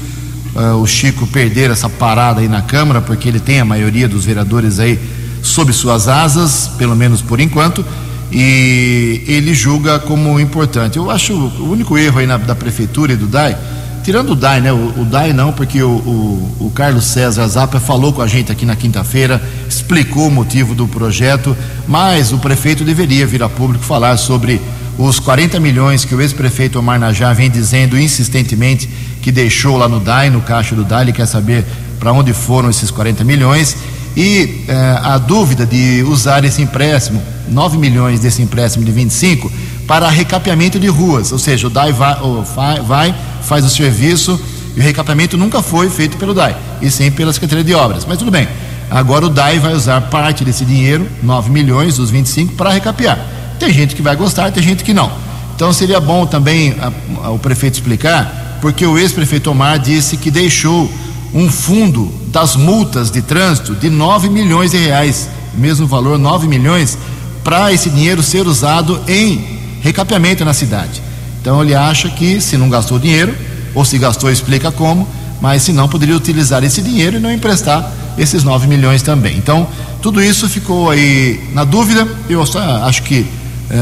é, 0.54 0.72
o 0.74 0.86
Chico 0.86 1.26
perder 1.26 1.72
essa 1.72 1.88
parada 1.88 2.42
aí 2.42 2.50
na 2.50 2.62
Câmara, 2.62 3.00
porque 3.00 3.30
ele 3.30 3.40
tem 3.40 3.62
a 3.62 3.64
maioria 3.64 4.06
dos 4.06 4.26
vereadores 4.26 4.80
aí 4.80 5.00
sob 5.42 5.72
suas 5.72 6.10
asas, 6.10 6.72
pelo 6.78 6.94
menos 6.94 7.22
por 7.22 7.40
enquanto, 7.40 7.86
e 8.30 9.24
ele 9.26 9.54
julga 9.54 9.98
como 9.98 10.38
importante. 10.42 10.98
Eu 10.98 11.10
acho 11.10 11.32
o 11.34 11.72
único 11.72 11.98
erro 11.98 12.20
aí 12.20 12.28
na, 12.28 12.36
da 12.36 12.54
prefeitura 12.54 13.14
e 13.14 13.16
do 13.16 13.28
DAI 13.28 13.58
tirando 14.06 14.34
o 14.34 14.36
DAI, 14.36 14.62
né? 14.62 14.72
O, 14.72 15.02
o 15.02 15.06
DAI 15.06 15.34
não, 15.34 15.52
porque 15.52 15.82
o, 15.82 15.90
o, 15.90 16.58
o, 16.68 16.72
Carlos 16.76 17.06
César 17.06 17.48
Zappa 17.48 17.80
falou 17.80 18.14
com 18.14 18.22
a 18.22 18.28
gente 18.28 18.52
aqui 18.52 18.64
na 18.64 18.76
quinta-feira, 18.76 19.42
explicou 19.68 20.28
o 20.28 20.32
motivo 20.32 20.76
do 20.76 20.88
projeto, 20.88 21.58
mas 21.88 22.32
o 22.32 22.38
prefeito 22.38 22.84
deveria 22.84 23.26
vir 23.26 23.42
a 23.42 23.50
público 23.50 23.84
falar 23.84 24.16
sobre 24.18 24.62
os 24.96 25.20
40 25.20 25.60
milhões 25.60 26.06
que 26.06 26.14
o 26.14 26.22
ex-prefeito 26.22 26.78
Omar 26.78 27.00
Najá 27.00 27.34
vem 27.34 27.50
dizendo 27.50 28.00
insistentemente 28.00 28.88
que 29.24 29.32
deixou 29.32 29.76
lá 29.76 29.90
no 29.90 30.00
DAI, 30.00 30.30
no 30.30 30.40
caixa 30.40 30.76
do 30.76 30.84
DAI, 30.84 31.06
ele 31.06 31.12
quer 31.12 31.26
saber 31.26 31.66
para 32.00 32.14
onde 32.14 32.32
foram 32.32 32.70
esses 32.70 32.92
40 32.92 33.24
milhões 33.24 33.76
e 34.16 34.66
eh, 34.68 35.00
a 35.04 35.18
dúvida 35.18 35.66
de 35.66 36.04
usar 36.04 36.46
esse 36.46 36.62
empréstimo, 36.62 37.22
9 37.50 37.78
milhões 37.78 38.20
desse 38.20 38.42
empréstimo 38.42 38.86
de 38.86 38.92
25, 38.92 39.52
para 39.88 40.08
recapeamento 40.10 40.80
de 40.80 40.88
ruas, 40.88 41.32
ou 41.32 41.40
seja, 41.40 41.68
o 41.68 41.70
DAI 41.70 41.92
vai, 41.92 42.82
vai 42.82 43.16
faz 43.46 43.64
o 43.64 43.70
serviço 43.70 44.40
e 44.76 44.80
o 44.80 44.84
recapeamento 44.84 45.38
nunca 45.38 45.62
foi 45.62 45.90
feito 45.90 46.18
pelo 46.18 46.34
DAI, 46.34 46.56
e 46.82 46.92
sim 46.92 47.10
pela 47.10 47.32
Secretaria 47.32 47.64
de 47.64 47.74
Obras. 47.74 48.06
Mas 48.06 48.18
tudo 48.18 48.32
bem. 48.32 48.48
Agora 48.90 49.26
o 49.26 49.30
DAI 49.30 49.60
vai 49.60 49.74
usar 49.74 50.02
parte 50.02 50.44
desse 50.44 50.66
dinheiro, 50.66 51.08
9 51.24 51.50
milhões 51.50 51.98
dos 51.98 52.10
25, 52.10 52.54
para 52.54 52.70
recapear. 52.72 53.18
Tem 53.60 53.72
gente 53.72 53.96
que 53.96 54.02
vai 54.02 54.16
gostar, 54.16 54.52
tem 54.52 54.62
gente 54.62 54.84
que 54.84 54.94
não. 54.94 55.12
Então 55.56 55.72
seria 55.72 56.00
bom 56.00 56.26
também 56.26 56.76
a, 56.80 56.92
a, 57.26 57.30
o 57.32 57.40
prefeito 57.40 57.76
explicar, 57.76 58.60
porque 58.62 58.86
o 58.86 58.98
ex-prefeito 58.98 59.50
Omar 59.50 59.80
disse 59.80 60.18
que 60.18 60.30
deixou 60.30 60.92
um 61.34 61.50
fundo 61.50 62.12
das 62.28 62.56
multas 62.56 63.10
de 63.10 63.22
trânsito 63.22 63.74
de 63.74 63.90
9 63.90 64.30
milhões 64.30 64.72
de 64.72 64.78
reais, 64.78 65.30
mesmo 65.54 65.88
valor 65.88 66.18
9 66.18 66.48
milhões, 66.48 66.98
para 67.44 67.72
esse 67.72 67.90
dinheiro 67.90 68.22
ser 68.22 68.48
usado 68.48 69.00
em 69.08 69.60
recapeamento 69.82 70.44
na 70.44 70.54
cidade. 70.54 71.02
Então 71.46 71.62
ele 71.62 71.76
acha 71.76 72.10
que 72.10 72.42
se 72.42 72.58
não 72.58 72.72
gastou 72.72 72.98
dinheiro, 72.98 73.32
ou 73.76 73.86
se 73.86 74.00
gastou, 74.00 74.32
explica 74.32 74.72
como, 74.72 75.08
mas 75.40 75.62
se 75.62 75.72
não, 75.72 75.88
poderia 75.88 76.18
utilizar 76.18 76.64
esse 76.64 76.82
dinheiro 76.82 77.18
e 77.18 77.20
não 77.20 77.32
emprestar 77.32 77.88
esses 78.18 78.44
9 78.44 78.66
milhões 78.66 79.04
também. 79.04 79.38
Então, 79.38 79.68
tudo 80.02 80.24
isso 80.24 80.50
ficou 80.50 80.90
aí 80.90 81.40
na 81.54 81.64
dúvida. 81.64 82.08
Eu 82.28 82.44
só 82.48 82.60
acho 82.86 83.04
que 83.04 83.28
é, 83.70 83.76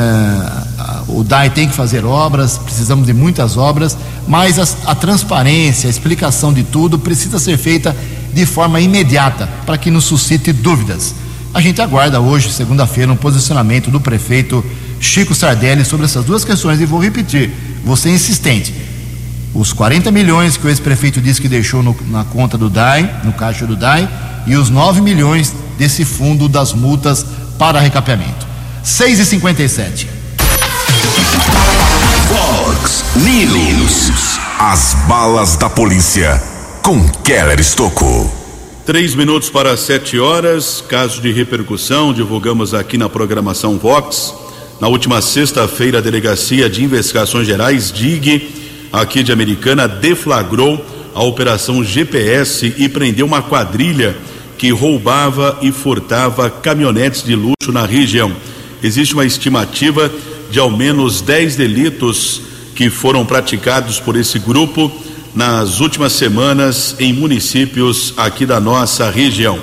o 1.07 1.23
DAI 1.23 1.51
tem 1.51 1.69
que 1.69 1.73
fazer 1.73 2.03
obras, 2.03 2.57
precisamos 2.57 3.05
de 3.05 3.13
muitas 3.13 3.55
obras, 3.55 3.97
mas 4.27 4.59
a, 4.59 4.91
a 4.91 4.93
transparência, 4.93 5.87
a 5.87 5.89
explicação 5.89 6.51
de 6.51 6.63
tudo 6.63 6.99
precisa 6.99 7.39
ser 7.39 7.57
feita 7.57 7.95
de 8.33 8.45
forma 8.45 8.81
imediata, 8.81 9.47
para 9.65 9.77
que 9.77 9.89
nos 9.89 10.03
suscite 10.03 10.51
dúvidas. 10.51 11.15
A 11.53 11.61
gente 11.61 11.81
aguarda 11.81 12.19
hoje, 12.19 12.51
segunda-feira, 12.51 13.09
um 13.09 13.15
posicionamento 13.15 13.89
do 13.89 14.01
prefeito 14.01 14.65
Chico 15.03 15.35
Sardelli 15.35 15.83
sobre 15.85 16.05
essas 16.05 16.25
duas 16.25 16.45
questões. 16.45 16.79
E 16.79 16.85
vou 16.85 16.99
repetir, 16.99 17.51
vou 17.83 17.95
ser 17.95 18.09
insistente. 18.09 18.73
Os 19.53 19.71
40 19.71 20.11
milhões 20.11 20.57
que 20.57 20.65
o 20.65 20.69
ex-prefeito 20.69 21.21
disse 21.21 21.39
que 21.39 21.47
deixou 21.47 21.83
no, 21.83 21.95
na 22.07 22.23
conta 22.23 22.57
do 22.57 22.69
DAI, 22.69 23.21
no 23.23 23.33
caixa 23.33 23.67
do 23.67 23.75
DAI, 23.75 24.09
e 24.47 24.55
os 24.55 24.69
9 24.69 25.01
milhões 25.01 25.53
desse 25.77 26.03
fundo 26.03 26.49
das 26.49 26.73
multas 26.73 27.25
para 27.59 27.79
recapeamento. 27.79 28.47
6 28.83 29.19
e 29.19 29.25
57 29.25 30.09
Fox 32.27 33.05
News. 33.15 34.39
As 34.59 34.95
balas 35.07 35.55
da 35.55 35.69
polícia 35.69 36.41
com 36.81 37.07
Keller 37.23 37.59
Estocou. 37.59 38.31
Três 38.85 39.15
minutos 39.15 39.49
para 39.49 39.77
sete 39.77 40.19
horas, 40.19 40.83
caso 40.89 41.21
de 41.21 41.31
repercussão, 41.31 42.13
divulgamos 42.13 42.73
aqui 42.73 42.97
na 42.97 43.07
programação 43.07 43.77
Vox. 43.77 44.33
Na 44.81 44.87
última 44.87 45.21
sexta-feira, 45.21 45.99
a 45.99 46.01
Delegacia 46.01 46.69
de 46.69 46.83
Investigações 46.83 47.47
Gerais, 47.47 47.91
DIG, 47.91 48.49
aqui 48.91 49.23
de 49.23 49.31
Americana, 49.31 49.87
deflagrou 49.87 50.83
a 51.13 51.23
operação 51.23 51.83
GPS 51.83 52.73
e 52.77 52.89
prendeu 52.89 53.25
uma 53.25 53.41
quadrilha 53.41 54.15
que 54.57 54.71
roubava 54.71 55.57
e 55.61 55.71
furtava 55.71 56.49
caminhonetes 56.49 57.23
de 57.23 57.35
luxo 57.35 57.71
na 57.71 57.85
região. 57.85 58.31
Existe 58.81 59.13
uma 59.13 59.25
estimativa 59.25 60.11
de 60.49 60.59
ao 60.59 60.69
menos 60.69 61.21
10 61.21 61.55
delitos 61.55 62.41
que 62.75 62.89
foram 62.89 63.25
praticados 63.25 63.99
por 63.99 64.15
esse 64.15 64.39
grupo 64.39 64.91
nas 65.35 65.79
últimas 65.79 66.13
semanas 66.13 66.95
em 66.99 67.13
municípios 67.13 68.13
aqui 68.17 68.45
da 68.45 68.59
nossa 68.59 69.09
região. 69.09 69.59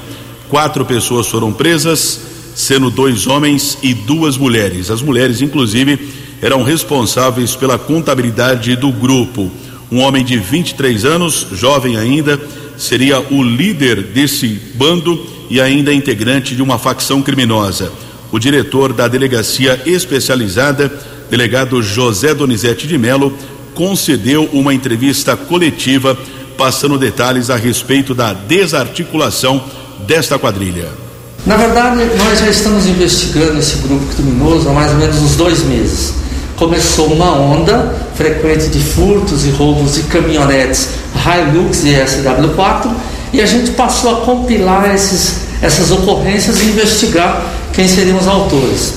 Quatro 0.49 0.85
pessoas 0.85 1.27
foram 1.27 1.53
presas, 1.53 2.30
sendo 2.55 2.91
dois 2.91 3.27
homens 3.27 3.79
e 3.83 3.95
duas 3.95 4.37
mulheres. 4.37 4.91
As 4.91 5.03
mulheres, 5.03 5.41
inclusive, 5.41 5.99
eram 6.43 6.63
responsáveis 6.63 7.55
pela 7.55 7.79
contabilidade 7.79 8.77
do 8.77 8.91
grupo. 8.91 9.51
Um 9.91 10.01
homem 10.01 10.25
de 10.25 10.39
23 10.39 11.05
anos, 11.05 11.47
jovem 11.53 11.97
ainda, 11.97 12.41
seria 12.77 13.21
o 13.21 13.43
líder 13.43 14.03
desse 14.03 14.49
bando 14.75 15.27
e 15.51 15.61
ainda 15.61 15.93
integrante 15.93 16.55
de 16.55 16.63
uma 16.63 16.79
facção 16.79 17.21
criminosa. 17.21 17.93
O 18.33 18.39
diretor 18.39 18.93
da 18.93 19.09
delegacia 19.09 19.81
especializada, 19.85 20.91
delegado 21.29 21.83
José 21.83 22.33
Donizete 22.33 22.87
de 22.87 22.97
Melo, 22.97 23.37
concedeu 23.75 24.49
uma 24.53 24.73
entrevista 24.73 25.37
coletiva 25.37 26.17
passando 26.57 26.99
detalhes 26.99 27.51
a 27.51 27.57
respeito 27.57 28.15
da 28.15 28.33
desarticulação 28.33 29.65
desta 30.07 30.39
quadrilha. 30.39 31.10
Na 31.47 31.57
verdade, 31.57 32.05
nós 32.19 32.39
já 32.39 32.49
estamos 32.49 32.87
investigando 32.87 33.59
esse 33.59 33.77
grupo 33.77 34.05
criminoso 34.15 34.69
há 34.69 34.73
mais 34.73 34.93
ou 34.93 34.99
menos 34.99 35.17
uns 35.17 35.37
dois 35.37 35.63
meses. 35.63 36.13
Começou 36.57 37.07
uma 37.07 37.33
onda 37.33 37.97
frequente 38.15 38.69
de 38.69 38.79
furtos 38.79 39.47
e 39.47 39.51
roubos 39.51 39.95
de 39.95 40.03
caminhonetes 40.03 40.91
Hilux 41.17 41.83
e 41.85 41.95
SW4 41.95 42.91
e 43.33 43.41
a 43.41 43.47
gente 43.47 43.71
passou 43.71 44.11
a 44.11 44.21
compilar 44.21 44.95
esses, 44.95 45.37
essas 45.63 45.91
ocorrências 45.91 46.61
e 46.61 46.67
investigar 46.67 47.43
quem 47.73 47.89
seriam 47.89 48.19
os 48.19 48.29
autores. 48.29 48.95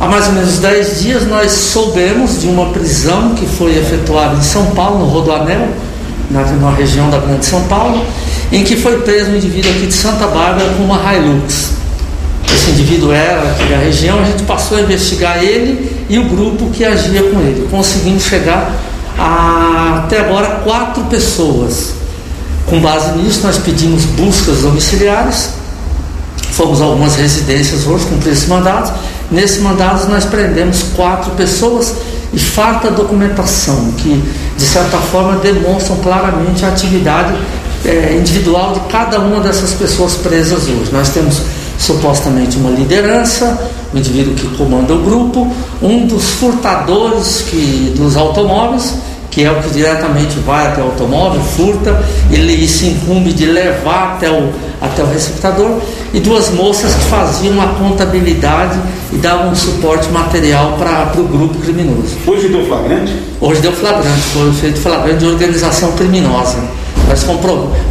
Há 0.00 0.06
mais 0.06 0.28
ou 0.28 0.32
menos 0.32 0.58
10 0.58 1.00
dias 1.00 1.26
nós 1.26 1.52
soubemos 1.52 2.40
de 2.40 2.46
uma 2.46 2.70
prisão 2.70 3.34
que 3.34 3.46
foi 3.46 3.76
efetuada 3.76 4.36
em 4.36 4.42
São 4.42 4.66
Paulo, 4.66 5.00
no 5.00 5.06
Rodoanel, 5.06 5.68
na, 6.30 6.42
na 6.42 6.70
região 6.70 7.10
da 7.10 7.18
Grande 7.18 7.44
São 7.44 7.62
Paulo, 7.64 8.02
em 8.52 8.62
que 8.64 8.76
foi 8.76 9.00
preso 9.00 9.30
um 9.30 9.36
indivíduo 9.36 9.70
aqui 9.70 9.86
de 9.86 9.94
Santa 9.94 10.26
Bárbara 10.26 10.74
com 10.76 10.84
uma 10.84 11.14
Hilux. 11.14 11.72
Esse 12.54 12.70
indivíduo 12.70 13.12
era 13.12 13.42
aqui 13.50 13.64
da 13.64 13.76
região, 13.76 14.20
a 14.20 14.24
gente 14.24 14.44
passou 14.44 14.78
a 14.78 14.80
investigar 14.80 15.42
ele 15.42 16.04
e 16.08 16.18
o 16.18 16.24
grupo 16.24 16.70
que 16.70 16.84
agia 16.84 17.22
com 17.24 17.40
ele. 17.40 17.66
Conseguimos 17.70 18.24
chegar 18.24 18.72
a, 19.18 20.02
até 20.04 20.20
agora 20.20 20.60
quatro 20.64 21.04
pessoas. 21.04 21.94
Com 22.66 22.80
base 22.80 23.16
nisso, 23.18 23.42
nós 23.44 23.58
pedimos 23.58 24.04
buscas 24.04 24.62
domiciliares, 24.62 25.50
fomos 26.50 26.80
a 26.80 26.84
algumas 26.84 27.14
residências 27.16 27.86
hoje 27.86 28.06
cumprir 28.06 28.32
esse 28.32 28.48
mandato. 28.48 28.92
Nesse 29.30 29.60
mandato, 29.60 30.08
nós 30.08 30.24
prendemos 30.24 30.84
quatro 30.94 31.32
pessoas 31.32 31.94
e 32.32 32.38
farta 32.38 32.90
documentação 32.90 33.92
que, 33.98 34.22
de 34.56 34.64
certa 34.64 34.98
forma, 34.98 35.36
demonstram 35.38 35.96
claramente 35.96 36.64
a 36.64 36.68
atividade 36.68 37.34
é, 37.86 38.16
individual 38.18 38.72
de 38.74 38.80
cada 38.88 39.20
uma 39.20 39.40
dessas 39.40 39.72
pessoas 39.72 40.14
presas 40.16 40.64
hoje. 40.64 40.90
Nós 40.92 41.10
temos 41.10 41.40
supostamente 41.78 42.56
uma 42.56 42.70
liderança, 42.70 43.70
o 43.92 43.96
um 43.96 43.98
indivíduo 43.98 44.34
que 44.34 44.48
comanda 44.56 44.92
o 44.94 45.02
grupo, 45.02 45.50
um 45.80 46.06
dos 46.06 46.30
furtadores 46.30 47.44
que, 47.48 47.94
dos 47.96 48.16
automóveis, 48.16 48.94
que 49.30 49.44
é 49.44 49.50
o 49.50 49.62
que 49.62 49.70
diretamente 49.70 50.38
vai 50.40 50.66
até 50.66 50.80
o 50.80 50.86
automóvel, 50.86 51.40
furta, 51.42 52.02
ele 52.30 52.66
se 52.66 52.86
incumbe 52.86 53.32
de 53.32 53.44
levar 53.44 54.14
até 54.14 54.30
o, 54.30 54.50
até 54.80 55.02
o 55.02 55.06
receptador, 55.06 55.78
e 56.14 56.20
duas 56.20 56.50
moças 56.50 56.94
que 56.94 57.04
faziam 57.04 57.60
a 57.60 57.66
contabilidade 57.74 58.78
e 59.12 59.16
davam 59.16 59.54
suporte 59.54 60.08
material 60.08 60.78
para 60.78 61.20
o 61.20 61.24
grupo 61.24 61.58
criminoso. 61.58 62.16
Hoje 62.26 62.48
deu 62.48 62.64
flagrante? 62.64 63.12
Hoje 63.38 63.60
deu 63.60 63.72
flagrante, 63.72 64.22
foi 64.32 64.52
feito 64.54 64.80
flagrante 64.80 65.18
de 65.18 65.26
organização 65.26 65.92
criminosa. 65.92 66.56
Nós 67.08 67.24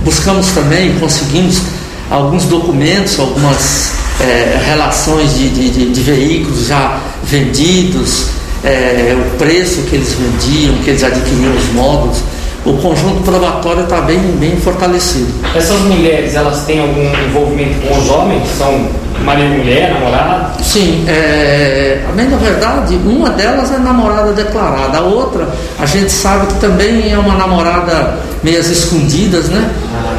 buscamos 0.03 0.47
também 0.51 0.99
conseguimos 0.99 1.61
alguns 2.09 2.45
documentos, 2.45 3.19
algumas 3.19 3.93
é, 4.19 4.61
relações 4.65 5.35
de, 5.35 5.49
de, 5.49 5.91
de, 5.91 6.01
veículos 6.01 6.67
já 6.67 6.99
vendidos, 7.23 8.27
é, 8.63 9.15
o 9.17 9.37
preço 9.37 9.81
que 9.83 9.95
eles 9.95 10.13
vendiam, 10.13 10.75
que 10.83 10.89
eles 10.89 11.03
adquiriam 11.03 11.55
os 11.55 11.73
módulos. 11.73 12.17
O 12.65 12.73
conjunto 12.77 13.21
probatório 13.21 13.83
está 13.83 14.01
bem, 14.01 14.19
bem 14.39 14.57
fortalecido. 14.57 15.31
Essas 15.55 15.79
mulheres, 15.81 16.33
elas 16.33 16.61
têm 16.61 16.79
algum 16.79 17.03
envolvimento 17.27 17.87
com 17.87 17.95
os 17.95 18.09
homens? 18.09 18.41
São 18.57 18.89
marido 19.23 19.53
e 19.53 19.57
mulher, 19.59 19.93
namorada? 19.93 20.63
Sim, 20.63 21.05
é, 21.07 22.01
bem 22.15 22.27
na 22.27 22.37
verdade, 22.37 22.95
uma 23.05 23.29
delas 23.29 23.71
é 23.71 23.77
namorada 23.77 24.33
declarada, 24.33 24.97
a 24.97 25.01
outra 25.01 25.47
a 25.79 25.85
gente 25.85 26.11
sabe 26.11 26.47
que 26.47 26.59
também 26.59 27.11
é 27.11 27.17
uma 27.17 27.35
namorada 27.35 28.17
meias 28.43 28.67
escondidas, 28.67 29.47
né? 29.49 29.69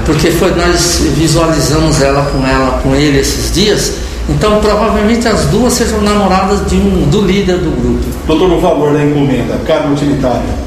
Porque 0.05 0.31
foi, 0.31 0.55
nós 0.55 1.03
visualizamos 1.17 2.01
ela 2.01 2.23
com 2.27 2.47
ela, 2.47 2.81
com 2.81 2.95
ele 2.95 3.19
esses 3.19 3.53
dias. 3.53 3.95
Então 4.29 4.61
provavelmente 4.61 5.27
as 5.27 5.47
duas 5.47 5.73
sejam 5.73 6.01
namoradas 6.01 6.69
de 6.69 6.77
um, 6.77 7.09
do 7.11 7.23
líder 7.23 7.59
do 7.59 7.71
grupo. 7.71 8.05
Doutor, 8.27 8.53
o 8.53 8.61
valor 8.61 8.93
da 8.93 9.05
encomenda, 9.05 9.59
carga 9.67 9.89
utilitária? 9.89 10.66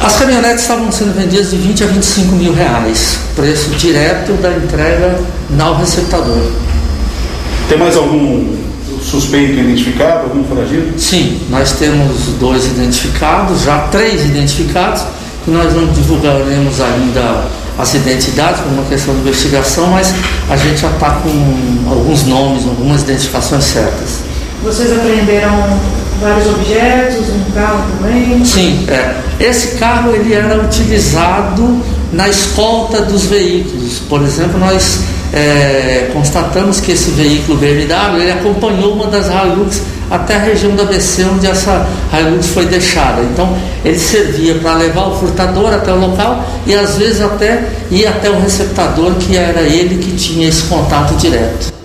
As 0.00 0.16
caminhonetes 0.16 0.62
estavam 0.62 0.92
sendo 0.92 1.16
vendidas 1.16 1.50
de 1.50 1.56
20 1.56 1.84
a 1.84 1.86
25 1.86 2.36
mil 2.36 2.52
reais, 2.52 3.18
preço 3.34 3.70
direto 3.70 4.32
da 4.34 4.52
entrega 4.52 5.18
ao 5.58 5.76
receptador. 5.76 6.50
Tem 7.68 7.78
mais 7.78 7.96
algum 7.96 8.56
suspeito 9.02 9.58
identificado, 9.60 10.24
algum 10.24 10.44
foragido? 10.44 10.98
Sim, 10.98 11.40
nós 11.48 11.72
temos 11.72 12.16
dois 12.38 12.66
identificados, 12.66 13.62
já 13.62 13.78
três 13.88 14.24
identificados, 14.24 15.02
que 15.44 15.50
nós 15.50 15.74
não 15.74 15.86
divulgaremos 15.86 16.80
ainda 16.80 17.46
as 17.78 17.94
identidades 17.94 18.60
por 18.60 18.72
uma 18.72 18.84
questão 18.84 19.14
de 19.14 19.20
investigação, 19.20 19.88
mas 19.88 20.12
a 20.50 20.56
gente 20.56 20.80
já 20.80 20.90
está 20.90 21.10
com 21.10 21.90
alguns 21.90 22.24
nomes, 22.24 22.64
algumas 22.64 23.02
identificações 23.02 23.64
certas. 23.64 24.20
Vocês 24.62 24.92
apreenderam 24.92 25.78
vários 26.20 26.46
objetos, 26.46 27.28
um 27.28 27.50
carro 27.52 27.84
também? 27.98 28.44
Sim, 28.44 28.86
é. 28.88 29.14
esse 29.40 29.76
carro 29.76 30.14
ele 30.14 30.32
era 30.32 30.58
utilizado 30.62 31.80
na 32.12 32.28
escolta 32.28 33.02
dos 33.02 33.24
veículos. 33.24 34.00
Por 34.08 34.22
exemplo, 34.22 34.58
nós 34.58 35.00
é, 35.32 36.10
constatamos 36.12 36.80
que 36.80 36.92
esse 36.92 37.10
veículo 37.10 37.58
BMW 37.58 38.22
ele 38.22 38.32
acompanhou 38.32 38.94
uma 38.94 39.06
das 39.06 39.26
Hilux 39.26 39.82
até 40.10 40.36
a 40.36 40.38
região 40.38 40.74
da 40.76 40.84
BC 40.84 41.24
onde 41.24 41.46
essa 41.46 41.86
Hilux 42.12 42.48
foi 42.48 42.66
deixada. 42.66 43.22
Então 43.22 43.56
ele 43.84 43.98
servia 43.98 44.54
para 44.56 44.74
levar 44.74 45.08
o 45.08 45.16
furtador 45.16 45.72
até 45.74 45.92
o 45.92 45.98
local 45.98 46.44
e 46.66 46.74
às 46.74 46.96
vezes 46.96 47.20
até 47.20 47.64
ir 47.90 48.06
até 48.06 48.30
o 48.30 48.40
receptador 48.40 49.14
que 49.14 49.36
era 49.36 49.62
ele 49.62 49.98
que 49.98 50.12
tinha 50.16 50.48
esse 50.48 50.62
contato 50.64 51.14
direto. 51.16 51.76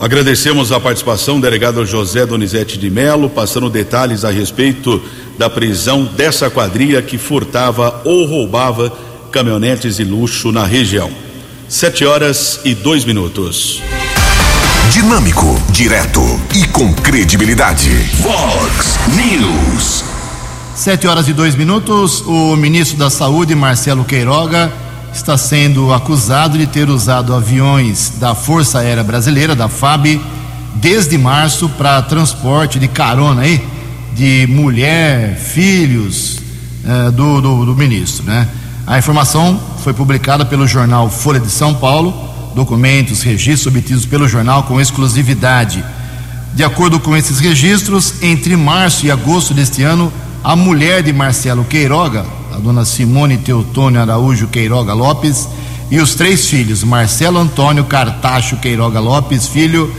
Agradecemos 0.00 0.72
a 0.72 0.80
participação 0.80 1.38
do 1.38 1.42
delegado 1.42 1.84
José 1.84 2.24
Donizete 2.24 2.78
de 2.78 2.88
Melo, 2.88 3.28
passando 3.28 3.68
detalhes 3.68 4.24
a 4.24 4.30
respeito 4.30 4.98
da 5.36 5.50
prisão 5.50 6.06
dessa 6.06 6.48
quadrilha 6.48 7.02
que 7.02 7.18
furtava 7.18 8.00
ou 8.02 8.24
roubava 8.24 8.90
caminhonetes 9.30 9.96
de 9.98 10.04
luxo 10.04 10.50
na 10.50 10.64
região. 10.64 11.10
Sete 11.68 12.06
horas 12.06 12.60
e 12.64 12.74
dois 12.74 13.04
minutos. 13.04 13.82
Dinâmico, 14.90 15.46
direto 15.70 16.22
e 16.54 16.66
com 16.68 16.94
credibilidade. 16.94 17.90
Fox 18.22 18.98
News. 19.14 20.02
Sete 20.74 21.06
horas 21.06 21.28
e 21.28 21.34
dois 21.34 21.54
minutos. 21.54 22.22
O 22.22 22.56
ministro 22.56 22.96
da 22.96 23.10
Saúde, 23.10 23.54
Marcelo 23.54 24.02
Queiroga, 24.06 24.72
está 25.12 25.36
sendo 25.36 25.92
acusado 25.92 26.56
de 26.56 26.66
ter 26.66 26.88
usado 26.88 27.34
aviões 27.34 28.12
da 28.18 28.34
Força 28.34 28.78
Aérea 28.78 29.02
Brasileira, 29.02 29.54
da 29.54 29.68
FAB, 29.68 30.20
desde 30.74 31.18
março 31.18 31.68
para 31.68 32.00
transporte 32.02 32.78
de 32.78 32.88
carona 32.88 33.42
aí 33.42 33.62
de 34.14 34.46
mulher, 34.48 35.36
filhos 35.36 36.38
eh, 36.84 37.10
do, 37.10 37.40
do, 37.40 37.66
do 37.66 37.76
ministro, 37.76 38.24
né? 38.24 38.46
A 38.86 38.98
informação 38.98 39.60
foi 39.84 39.92
publicada 39.92 40.44
pelo 40.44 40.66
jornal 40.66 41.08
Folha 41.08 41.38
de 41.38 41.50
São 41.50 41.74
Paulo, 41.74 42.12
documentos, 42.54 43.22
registros 43.22 43.72
obtidos 43.72 44.04
pelo 44.04 44.26
jornal 44.26 44.64
com 44.64 44.80
exclusividade. 44.80 45.84
De 46.54 46.64
acordo 46.64 46.98
com 46.98 47.16
esses 47.16 47.38
registros, 47.38 48.14
entre 48.22 48.56
março 48.56 49.06
e 49.06 49.10
agosto 49.10 49.54
deste 49.54 49.82
ano, 49.82 50.12
a 50.42 50.56
mulher 50.56 51.02
de 51.02 51.12
Marcelo 51.12 51.64
Queiroga, 51.64 52.24
dona 52.60 52.84
Simone 52.84 53.38
Teotônio 53.38 54.00
Araújo 54.00 54.48
Queiroga 54.48 54.92
Lopes, 54.94 55.48
e 55.90 55.98
os 55.98 56.14
três 56.14 56.48
filhos, 56.48 56.84
Marcelo 56.84 57.38
Antônio 57.38 57.84
Cartacho 57.84 58.56
Queiroga 58.58 59.00
Lopes, 59.00 59.48
filho, 59.48 59.92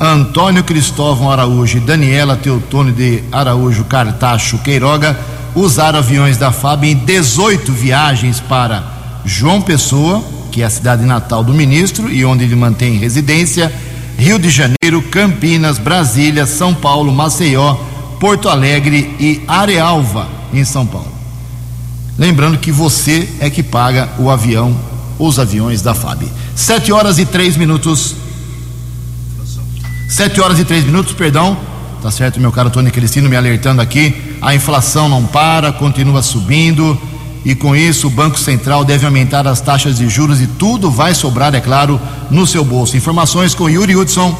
Antônio 0.00 0.64
Cristóvão 0.64 1.30
Araújo 1.30 1.78
e 1.78 1.80
Daniela 1.80 2.36
Teotônio 2.36 2.92
de 2.92 3.22
Araújo 3.30 3.84
Cartacho 3.84 4.58
Queiroga, 4.58 5.18
usaram 5.54 5.98
aviões 5.98 6.36
da 6.36 6.50
FAB 6.50 6.84
em 6.84 6.96
18 6.96 7.72
viagens 7.72 8.40
para 8.40 8.82
João 9.24 9.60
Pessoa, 9.60 10.22
que 10.50 10.62
é 10.62 10.64
a 10.64 10.70
cidade 10.70 11.04
natal 11.04 11.44
do 11.44 11.54
ministro 11.54 12.10
e 12.10 12.24
onde 12.24 12.44
ele 12.44 12.56
mantém 12.56 12.96
residência, 12.96 13.72
Rio 14.16 14.38
de 14.38 14.50
Janeiro, 14.50 15.02
Campinas, 15.10 15.78
Brasília, 15.78 16.46
São 16.46 16.74
Paulo, 16.74 17.12
Maceió, 17.12 17.76
Porto 18.18 18.48
Alegre 18.48 19.14
e 19.20 19.42
Arealva, 19.46 20.28
em 20.52 20.64
São 20.64 20.84
Paulo. 20.84 21.17
Lembrando 22.18 22.58
que 22.58 22.72
você 22.72 23.28
é 23.38 23.48
que 23.48 23.62
paga 23.62 24.08
o 24.18 24.28
avião, 24.28 24.76
os 25.18 25.38
aviões 25.38 25.80
da 25.80 25.94
FAB. 25.94 26.24
Sete 26.54 26.90
horas 26.90 27.18
e 27.18 27.24
três 27.24 27.56
minutos. 27.56 28.16
Sete 30.08 30.40
horas 30.40 30.58
e 30.58 30.64
três 30.64 30.84
minutos, 30.84 31.12
perdão. 31.12 31.56
Tá 32.02 32.10
certo, 32.10 32.40
meu 32.40 32.50
caro 32.50 32.70
Tony 32.70 32.90
Cristino 32.90 33.28
me 33.28 33.36
alertando 33.36 33.80
aqui. 33.80 34.36
A 34.42 34.52
inflação 34.52 35.08
não 35.08 35.24
para, 35.26 35.72
continua 35.72 36.20
subindo. 36.20 37.00
E 37.44 37.54
com 37.54 37.74
isso, 37.76 38.08
o 38.08 38.10
Banco 38.10 38.38
Central 38.38 38.84
deve 38.84 39.06
aumentar 39.06 39.46
as 39.46 39.60
taxas 39.60 39.98
de 39.98 40.08
juros 40.08 40.40
e 40.40 40.46
tudo 40.46 40.90
vai 40.90 41.14
sobrar, 41.14 41.54
é 41.54 41.60
claro, 41.60 42.00
no 42.30 42.46
seu 42.46 42.64
bolso. 42.64 42.96
Informações 42.96 43.54
com 43.54 43.70
Yuri 43.70 43.94
Hudson. 43.94 44.36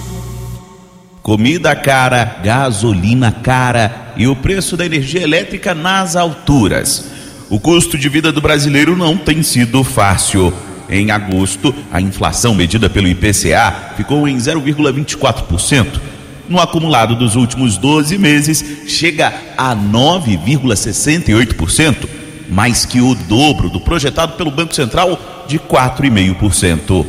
Comida 1.23 1.77
cara, 1.77 2.39
gasolina 2.43 3.31
cara 3.31 4.15
e 4.17 4.27
o 4.27 4.35
preço 4.35 4.77
da 4.77 4.85
energia 4.85 5.23
elétrica 5.23 5.75
nas 5.75 6.17
alturas. 6.17 7.18
O 7.51 7.59
custo 7.59 7.97
de 7.97 8.11
vida 8.11 8.31
do 8.31 8.43
brasileiro 8.43 8.95
não 8.95 9.17
tem 9.17 9.43
sido 9.43 9.83
fácil. 9.83 10.53
Em 10.91 11.11
agosto, 11.11 11.75
a 11.91 11.99
inflação 11.99 12.55
medida 12.55 12.91
pelo 12.91 13.09
IPCA 13.09 13.95
ficou 13.97 14.29
em 14.29 14.37
0,24%. 14.37 15.99
No 16.47 16.61
acumulado 16.61 17.15
dos 17.15 17.37
últimos 17.37 17.79
12 17.79 18.19
meses, 18.19 18.83
chega 18.87 19.33
a 19.57 19.75
9,68%, 19.75 22.07
mais 22.51 22.85
que 22.85 23.01
o 23.01 23.15
dobro 23.15 23.71
do 23.71 23.81
projetado 23.81 24.35
pelo 24.35 24.51
Banco 24.51 24.75
Central 24.75 25.47
de 25.49 25.59
4,5%. 25.59 27.07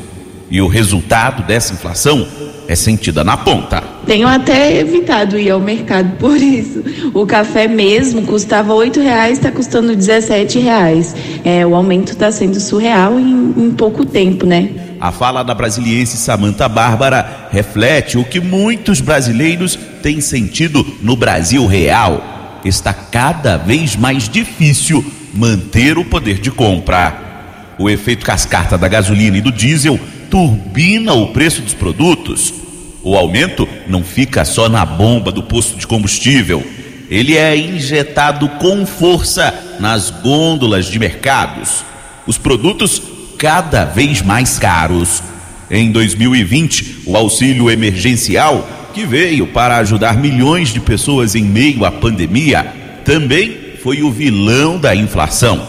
E 0.49 0.61
o 0.61 0.67
resultado 0.67 1.43
dessa 1.43 1.73
inflação 1.73 2.25
é 2.65 2.75
sentida 2.75 3.25
na 3.25 3.35
ponta. 3.35 3.83
Tenho 4.09 4.27
até 4.27 4.79
evitado 4.79 5.37
ir 5.37 5.51
ao 5.51 5.59
mercado 5.59 6.17
por 6.17 6.35
isso. 6.35 6.83
O 7.13 7.27
café 7.27 7.67
mesmo 7.67 8.23
custava 8.23 8.73
oito 8.73 8.99
reais, 8.99 9.33
está 9.37 9.51
custando 9.51 9.95
17 9.95 10.57
reais. 10.57 11.15
É, 11.45 11.63
o 11.63 11.75
aumento 11.75 12.13
está 12.13 12.31
sendo 12.31 12.59
surreal 12.59 13.19
em, 13.19 13.53
em 13.55 13.69
pouco 13.69 14.03
tempo, 14.03 14.47
né? 14.47 14.71
A 14.99 15.11
fala 15.11 15.43
da 15.43 15.53
brasiliense 15.53 16.17
Samanta 16.17 16.67
Bárbara 16.67 17.49
reflete 17.51 18.17
o 18.17 18.23
que 18.23 18.39
muitos 18.39 18.99
brasileiros 18.99 19.77
têm 20.01 20.19
sentido 20.21 20.83
no 21.03 21.15
Brasil 21.15 21.67
real. 21.67 22.59
Está 22.65 22.91
cada 22.91 23.57
vez 23.57 23.95
mais 23.95 24.27
difícil 24.27 25.05
manter 25.35 25.99
o 25.99 26.03
poder 26.03 26.39
de 26.39 26.49
compra. 26.49 27.75
O 27.77 27.87
efeito 27.87 28.25
cascata 28.25 28.75
da 28.75 28.87
gasolina 28.87 29.37
e 29.37 29.41
do 29.41 29.51
diesel 29.51 29.99
turbina 30.31 31.13
o 31.13 31.27
preço 31.27 31.61
dos 31.61 31.75
produtos. 31.75 32.68
O 33.01 33.15
aumento 33.15 33.67
não 33.87 34.03
fica 34.03 34.43
só 34.43 34.67
na 34.67 34.85
bomba 34.85 35.31
do 35.31 35.41
posto 35.41 35.77
de 35.77 35.87
combustível. 35.87 36.65
Ele 37.09 37.37
é 37.37 37.55
injetado 37.55 38.47
com 38.49 38.85
força 38.85 39.53
nas 39.79 40.09
gôndolas 40.09 40.85
de 40.85 40.99
mercados. 40.99 41.83
Os 42.27 42.37
produtos 42.37 43.01
cada 43.37 43.85
vez 43.85 44.21
mais 44.21 44.59
caros. 44.59 45.23
Em 45.71 45.91
2020, 45.91 47.03
o 47.05 47.15
auxílio 47.15 47.69
emergencial, 47.69 48.67
que 48.93 49.05
veio 49.05 49.47
para 49.47 49.77
ajudar 49.77 50.17
milhões 50.17 50.73
de 50.73 50.79
pessoas 50.79 51.35
em 51.35 51.43
meio 51.43 51.85
à 51.85 51.91
pandemia, 51.91 52.65
também 53.05 53.57
foi 53.81 54.03
o 54.03 54.11
vilão 54.11 54.77
da 54.77 54.93
inflação. 54.93 55.65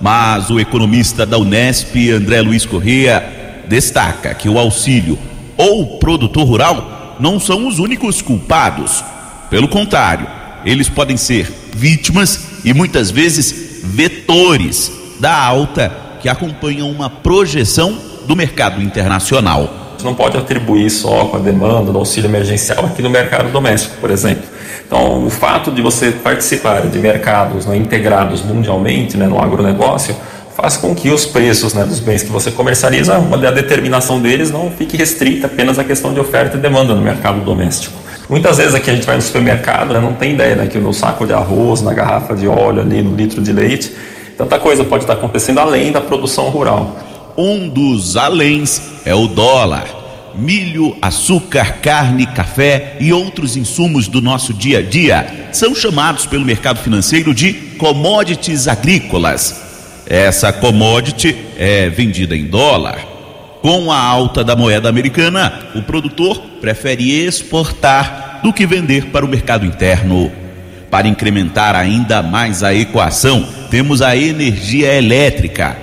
Mas 0.00 0.50
o 0.50 0.58
economista 0.58 1.24
da 1.24 1.38
Unesp, 1.38 1.94
André 2.10 2.42
Luiz 2.42 2.66
Corrêa, 2.66 3.62
destaca 3.68 4.34
que 4.34 4.48
o 4.48 4.58
auxílio 4.58 5.18
ou 5.56 5.98
produtor 5.98 6.46
rural 6.46 7.16
não 7.20 7.38
são 7.38 7.66
os 7.66 7.78
únicos 7.78 8.20
culpados. 8.20 9.04
Pelo 9.50 9.68
contrário, 9.68 10.26
eles 10.64 10.88
podem 10.88 11.16
ser 11.16 11.52
vítimas 11.74 12.62
e 12.64 12.72
muitas 12.72 13.10
vezes 13.10 13.82
vetores 13.84 14.92
da 15.20 15.36
alta 15.36 15.92
que 16.20 16.28
acompanha 16.28 16.84
uma 16.84 17.10
projeção 17.10 17.96
do 18.26 18.34
mercado 18.34 18.82
internacional. 18.82 19.96
Não 20.02 20.14
pode 20.14 20.36
atribuir 20.36 20.90
só 20.90 21.26
com 21.26 21.36
a 21.36 21.40
demanda 21.40 21.92
do 21.92 21.98
auxílio 21.98 22.28
emergencial 22.28 22.84
aqui 22.84 23.00
no 23.00 23.08
mercado 23.08 23.50
doméstico, 23.50 23.96
por 24.00 24.10
exemplo. 24.10 24.44
Então, 24.86 25.24
o 25.24 25.30
fato 25.30 25.70
de 25.70 25.80
você 25.80 26.12
participar 26.12 26.86
de 26.86 26.98
mercados 26.98 27.66
né, 27.66 27.76
integrados 27.76 28.42
mundialmente 28.42 29.16
né, 29.16 29.26
no 29.26 29.42
agronegócio 29.42 30.14
faz 30.56 30.76
com 30.76 30.94
que 30.94 31.10
os 31.10 31.26
preços 31.26 31.74
né, 31.74 31.84
dos 31.84 31.98
bens 32.00 32.22
que 32.22 32.30
você 32.30 32.50
comercializa, 32.50 33.16
a 33.16 33.50
determinação 33.50 34.20
deles 34.20 34.50
não 34.50 34.70
fique 34.70 34.96
restrita 34.96 35.46
apenas 35.46 35.78
à 35.78 35.84
questão 35.84 36.14
de 36.14 36.20
oferta 36.20 36.56
e 36.56 36.60
demanda 36.60 36.94
no 36.94 37.02
mercado 37.02 37.40
doméstico. 37.40 37.94
Muitas 38.28 38.56
vezes 38.56 38.74
aqui 38.74 38.90
a 38.90 38.94
gente 38.94 39.04
vai 39.04 39.16
no 39.16 39.22
supermercado, 39.22 39.92
né, 39.92 40.00
não 40.00 40.14
tem 40.14 40.32
ideia 40.32 40.54
né, 40.54 40.66
que 40.66 40.78
no 40.78 40.94
saco 40.94 41.26
de 41.26 41.32
arroz, 41.32 41.82
na 41.82 41.92
garrafa 41.92 42.34
de 42.34 42.46
óleo 42.46 42.80
ali, 42.80 43.02
no 43.02 43.14
litro 43.14 43.42
de 43.42 43.52
leite, 43.52 43.92
tanta 44.38 44.58
coisa 44.58 44.84
pode 44.84 45.02
estar 45.02 45.14
acontecendo 45.14 45.58
além 45.58 45.90
da 45.90 46.00
produção 46.00 46.48
rural. 46.48 46.96
Um 47.36 47.68
dos 47.68 48.16
aléns 48.16 48.80
é 49.04 49.14
o 49.14 49.26
dólar. 49.26 50.02
Milho, 50.36 50.96
açúcar, 51.02 51.78
carne, 51.80 52.26
café 52.26 52.96
e 53.00 53.12
outros 53.12 53.56
insumos 53.56 54.08
do 54.08 54.20
nosso 54.20 54.52
dia 54.52 54.78
a 54.78 54.82
dia 54.82 55.48
são 55.52 55.74
chamados 55.74 56.26
pelo 56.26 56.44
mercado 56.44 56.80
financeiro 56.80 57.32
de 57.34 57.52
commodities 57.78 58.66
agrícolas. 58.66 59.63
Essa 60.06 60.52
commodity 60.52 61.34
é 61.56 61.88
vendida 61.88 62.36
em 62.36 62.44
dólar. 62.44 62.98
Com 63.62 63.90
a 63.90 63.98
alta 63.98 64.44
da 64.44 64.54
moeda 64.54 64.88
americana, 64.88 65.70
o 65.74 65.80
produtor 65.82 66.38
prefere 66.60 67.10
exportar 67.10 68.40
do 68.42 68.52
que 68.52 68.66
vender 68.66 69.06
para 69.06 69.24
o 69.24 69.28
mercado 69.28 69.64
interno. 69.64 70.30
Para 70.90 71.08
incrementar 71.08 71.74
ainda 71.74 72.22
mais 72.22 72.62
a 72.62 72.74
equação, 72.74 73.48
temos 73.70 74.02
a 74.02 74.14
energia 74.14 74.92
elétrica. 74.92 75.78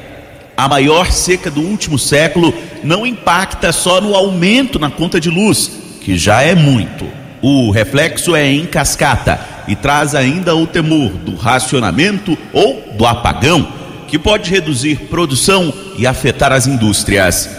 A 0.56 0.70
maior 0.70 1.12
seca 1.12 1.50
do 1.50 1.62
último 1.62 1.98
século 1.98 2.54
não 2.84 3.08
impacta 3.08 3.72
só 3.72 4.00
no 4.00 4.14
aumento 4.14 4.78
na 4.78 4.92
conta 4.92 5.20
de 5.20 5.32
luz, 5.32 5.72
que 6.02 6.16
já 6.16 6.44
é 6.44 6.54
muito. 6.54 7.08
O 7.42 7.72
reflexo 7.72 8.36
é 8.36 8.48
em 8.48 8.68
cascata 8.68 9.40
e 9.68 9.76
traz 9.76 10.14
ainda 10.14 10.56
o 10.56 10.68
temor 10.68 11.10
do 11.10 11.36
racionamento 11.36 12.38
ou 12.54 12.94
do 12.96 13.08
apagão 13.08 13.81
que 14.12 14.20
pode 14.20 14.52
reduzir 14.52 15.08
produção 15.10 15.74
e 15.98 16.06
afetar 16.06 16.52
as 16.52 16.68
indústrias. 16.68 17.50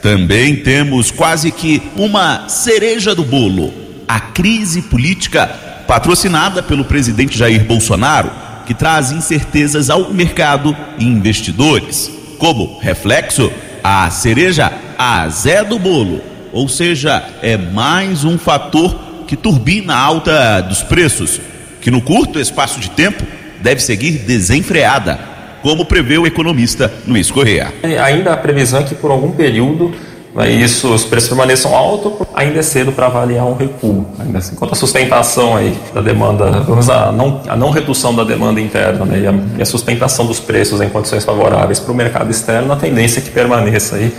Também 0.00 0.56
temos 0.56 1.10
quase 1.10 1.50
que 1.50 1.82
uma 1.94 2.48
cereja 2.48 3.14
do 3.14 3.22
bolo, 3.22 3.70
a 4.08 4.18
crise 4.18 4.80
política 4.80 5.46
patrocinada 5.86 6.62
pelo 6.62 6.86
presidente 6.86 7.36
Jair 7.36 7.66
Bolsonaro, 7.66 8.30
que 8.64 8.72
traz 8.72 9.12
incertezas 9.12 9.90
ao 9.90 10.10
mercado 10.10 10.74
e 10.98 11.04
investidores. 11.04 12.10
Como 12.38 12.78
reflexo, 12.78 13.52
a 13.84 14.08
cereja 14.08 14.72
a 14.96 15.28
Zé 15.28 15.62
do 15.62 15.78
bolo, 15.78 16.22
ou 16.50 16.66
seja, 16.66 17.22
é 17.42 17.58
mais 17.58 18.24
um 18.24 18.38
fator 18.38 18.98
que 19.26 19.36
turbina 19.36 19.92
a 19.92 20.00
alta 20.00 20.62
dos 20.62 20.82
preços, 20.82 21.38
que 21.78 21.90
no 21.90 22.00
curto 22.00 22.40
espaço 22.40 22.80
de 22.80 22.88
tempo 22.88 23.22
deve 23.60 23.82
seguir 23.82 24.12
desenfreada 24.12 25.28
como 25.62 25.84
prevê 25.84 26.18
o 26.18 26.26
economista 26.26 26.92
Luiz 27.06 27.30
Correa. 27.30 27.72
É, 27.82 27.98
ainda 27.98 28.32
a 28.32 28.36
previsão 28.36 28.80
é 28.80 28.82
que 28.82 28.94
por 28.94 29.10
algum 29.10 29.30
período 29.30 29.92
né, 30.34 30.50
isso, 30.50 30.92
os 30.92 31.04
preços 31.04 31.28
permaneçam 31.28 31.74
altos, 31.74 32.12
ainda 32.34 32.60
é 32.60 32.62
cedo 32.62 32.92
para 32.92 33.06
avaliar 33.06 33.44
um 33.46 33.54
recuo. 33.54 34.06
Ainda 34.18 34.38
assim, 34.38 34.54
quanto 34.54 34.72
à 34.72 34.76
sustentação 34.76 35.56
aí 35.56 35.76
da 35.92 36.00
demanda, 36.00 36.50
vamos 36.60 36.88
a 36.88 37.10
não, 37.10 37.42
a 37.48 37.56
não 37.56 37.70
redução 37.70 38.14
da 38.14 38.22
demanda 38.22 38.60
interna 38.60 39.04
né, 39.04 39.20
e, 39.20 39.26
a, 39.26 39.34
e 39.58 39.62
a 39.62 39.66
sustentação 39.66 40.26
dos 40.26 40.38
preços 40.38 40.80
em 40.80 40.88
condições 40.88 41.24
favoráveis 41.24 41.80
para 41.80 41.92
o 41.92 41.94
mercado 41.94 42.30
externo, 42.30 42.72
a 42.72 42.76
tendência 42.76 43.18
é 43.18 43.22
que 43.22 43.30
permaneça 43.30 43.96
aí 43.96 44.12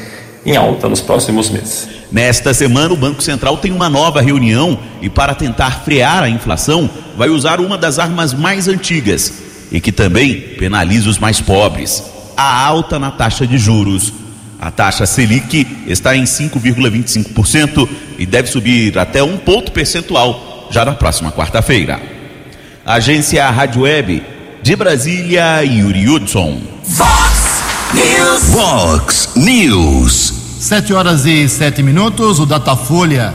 em 0.46 0.58
alta 0.58 0.90
nos 0.90 1.00
próximos 1.00 1.50
meses. 1.50 1.88
Nesta 2.12 2.54
semana, 2.54 2.94
o 2.94 2.98
Banco 2.98 3.22
Central 3.22 3.58
tem 3.58 3.72
uma 3.72 3.90
nova 3.90 4.22
reunião 4.22 4.78
e, 5.02 5.10
para 5.10 5.34
tentar 5.34 5.84
frear 5.84 6.24
a 6.24 6.30
inflação, 6.30 6.90
vai 7.16 7.30
usar 7.30 7.62
uma 7.62 7.78
das 7.78 8.00
armas 8.00 8.34
mais 8.34 8.68
antigas 8.68 9.51
e 9.72 9.80
que 9.80 9.92
também 9.92 10.40
penaliza 10.58 11.10
os 11.10 11.18
mais 11.18 11.40
pobres: 11.40 12.04
a 12.36 12.66
alta 12.66 13.00
na 13.00 13.12
taxa 13.12 13.48
de 13.48 13.58
juros. 13.58 14.14
A 14.60 14.70
taxa 14.70 15.08
Selic 15.08 15.66
está 15.88 16.16
em 16.16 16.24
5,25% 16.24 17.90
e 18.20 18.28
deve 18.28 18.48
subir 18.48 18.96
até 19.00 19.24
um 19.24 19.36
ponto 19.36 19.72
percentual 19.72 20.68
já 20.70 20.86
na 20.86 20.94
próxima 20.94 21.32
quarta-feira. 21.32 22.00
Agência 22.86 23.50
Rádio 23.50 23.82
Web 23.82 24.24
de 24.62 24.76
Brasília, 24.76 25.64
Yuri 25.64 26.08
Hudson. 26.08 26.62
Fox 26.84 27.64
News. 27.94 28.44
Fox 28.54 29.30
News. 29.36 30.34
Sete 30.60 30.94
horas 30.94 31.26
e 31.26 31.50
sete 31.50 31.82
minutos. 31.82 32.40
O 32.40 32.46
Datafolha 32.46 33.34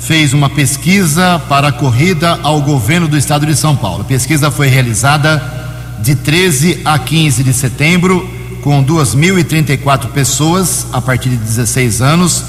fez 0.00 0.32
uma 0.32 0.50
pesquisa 0.50 1.40
para 1.48 1.68
a 1.68 1.72
corrida 1.72 2.40
ao 2.42 2.60
governo 2.60 3.06
do 3.06 3.16
estado 3.16 3.46
de 3.46 3.54
São 3.54 3.76
Paulo. 3.76 4.02
A 4.02 4.04
pesquisa 4.04 4.50
foi 4.50 4.66
realizada 4.66 5.63
de 6.04 6.14
13 6.14 6.82
a 6.84 6.98
15 6.98 7.42
de 7.42 7.54
setembro, 7.54 8.28
com 8.62 8.84
2.034 8.84 10.10
pessoas 10.10 10.86
a 10.92 11.00
partir 11.00 11.30
de 11.30 11.36
16 11.36 12.02
anos, 12.02 12.44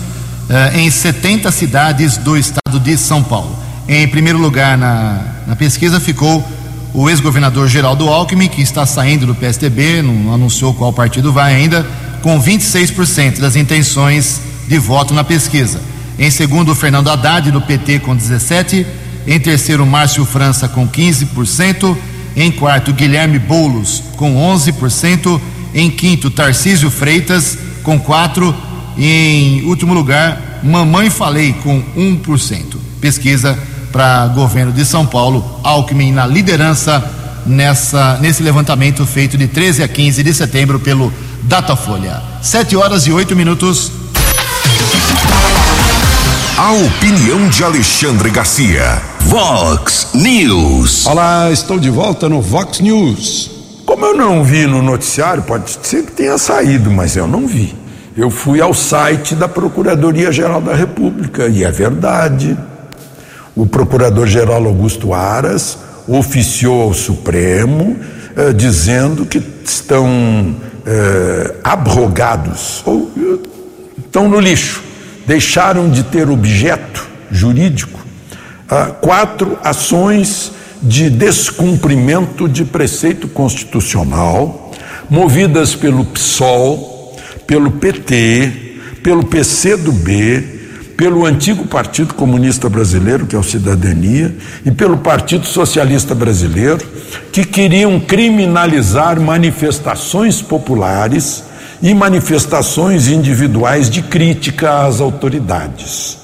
eh, 0.50 0.82
em 0.82 0.92
70 0.92 1.50
cidades 1.54 2.18
do 2.18 2.36
estado 2.36 2.78
de 2.82 2.98
São 2.98 3.24
Paulo. 3.24 3.58
Em 3.88 4.06
primeiro 4.10 4.38
lugar 4.38 4.78
na, 4.78 5.22
na 5.48 5.56
pesquisa 5.56 6.02
ficou 6.02 6.46
o 6.94 7.10
ex-governador 7.10 7.70
Geraldo 7.70 8.10
Alckmin, 8.10 8.50
que 8.50 8.62
está 8.62 8.86
saindo 8.86 9.26
do 9.26 9.34
PSDB, 9.34 10.02
não 10.02 10.34
anunciou 10.34 10.74
qual 10.74 10.92
partido 10.92 11.32
vai 11.32 11.56
ainda, 11.56 11.88
com 12.22 12.42
26% 12.42 13.40
das 13.40 13.56
intenções 13.56 14.42
de 14.68 14.78
voto 14.78 15.14
na 15.14 15.24
pesquisa. 15.24 15.80
Em 16.20 16.30
segundo, 16.30 16.76
Fernando 16.76 17.10
Haddad, 17.10 17.52
do 17.52 17.62
PT, 17.62 18.00
com 18.00 18.16
17%. 18.18 18.86
Em 19.26 19.40
terceiro, 19.40 19.86
Márcio 19.86 20.26
França, 20.26 20.68
com 20.68 20.86
15%. 20.88 21.98
Em 22.36 22.52
quarto, 22.52 22.94
Guilherme 22.94 23.40
Boulos, 23.40 24.04
com 24.18 24.36
11%. 24.36 25.40
Em 25.74 25.90
quinto, 25.90 26.30
Tarcísio 26.30 26.90
Freitas, 26.90 27.58
com 27.84 28.00
4%. 28.00 28.54
E 28.98 29.62
em 29.62 29.64
último 29.66 29.94
lugar, 29.94 30.60
Mamãe 30.64 31.10
Falei, 31.10 31.54
com 31.54 31.82
1%. 31.96 32.78
Pesquisa 33.02 33.58
para 33.92 34.28
governo 34.28 34.72
de 34.72 34.86
São 34.86 35.06
Paulo, 35.06 35.60
Alckmin 35.64 36.12
na 36.12 36.26
liderança 36.26 37.04
nessa, 37.46 38.18
nesse 38.20 38.42
levantamento 38.42 39.06
feito 39.06 39.38
de 39.38 39.48
13 39.48 39.84
a 39.84 39.88
15 39.88 40.24
de 40.24 40.34
setembro 40.34 40.80
pelo 40.80 41.14
Datafolha. 41.44 42.22
7 42.42 42.76
horas 42.76 43.06
e 43.06 43.12
8 43.12 43.36
minutos. 43.36 43.92
A 46.58 46.72
opinião 46.72 47.50
de 47.50 47.66
Alexandre 47.66 48.30
Garcia. 48.30 49.02
Vox 49.20 50.12
News. 50.14 51.06
Olá, 51.06 51.52
estou 51.52 51.78
de 51.78 51.90
volta 51.90 52.30
no 52.30 52.42
Vox 52.42 52.80
News. 52.80 53.52
Como 53.86 54.06
eu 54.06 54.16
não 54.16 54.42
vi 54.42 54.66
no 54.66 54.82
noticiário, 54.82 55.44
pode 55.44 55.78
ser 55.82 56.04
que 56.04 56.14
tenha 56.14 56.38
saído, 56.38 56.90
mas 56.90 57.18
eu 57.18 57.28
não 57.28 57.46
vi. 57.46 57.76
Eu 58.16 58.30
fui 58.30 58.62
ao 58.62 58.74
site 58.74 59.36
da 59.36 59.50
Procuradoria-Geral 59.50 60.62
da 60.62 60.74
República 60.74 61.50
e 61.50 61.66
é 61.66 61.70
verdade. 61.70 62.58
O 63.54 63.66
Procurador-Geral 63.66 64.64
Augusto 64.66 65.14
Aras 65.14 65.78
oficiou 66.08 66.84
ao 66.84 66.94
Supremo 66.94 67.98
eh, 68.34 68.54
dizendo 68.54 69.26
que 69.26 69.44
estão 69.66 70.56
eh, 70.86 71.56
abrogados 71.66 72.82
ou 72.86 73.12
eh, 73.18 73.40
estão 74.06 74.30
no 74.30 74.40
lixo, 74.40 74.86
deixaram 75.26 75.90
de 75.90 76.04
ter 76.04 76.30
objeto 76.30 77.08
jurídico 77.32 78.00
ah, 78.70 78.88
quatro 79.00 79.58
ações 79.64 80.52
de 80.82 81.10
descumprimento 81.10 82.48
de 82.48 82.64
preceito 82.64 83.28
constitucional 83.28 84.72
movidas 85.10 85.76
pelo 85.76 86.04
PSOL, 86.06 87.16
pelo 87.46 87.72
PT, 87.72 88.80
pelo 89.04 89.26
PCdoB, 89.26 90.56
pelo 90.98 91.26
antigo 91.26 91.68
Partido 91.68 92.14
Comunista 92.14 92.70
Brasileiro, 92.70 93.26
que 93.26 93.36
é 93.36 93.40
o 93.40 93.44
Cidadania, 93.44 94.36
e 94.66 94.72
pelo 94.72 94.98
Partido 94.98 95.46
Socialista 95.46 96.16
Brasileiro, 96.16 96.86
que 97.32 97.44
queriam 97.44 98.00
criminalizar 98.00 99.20
manifestações 99.20 100.42
populares 100.42 101.44
e 101.82 101.94
manifestações 101.94 103.08
individuais 103.08 103.90
de 103.90 104.02
crítica 104.02 104.86
às 104.86 105.02
autoridades. 105.02 106.18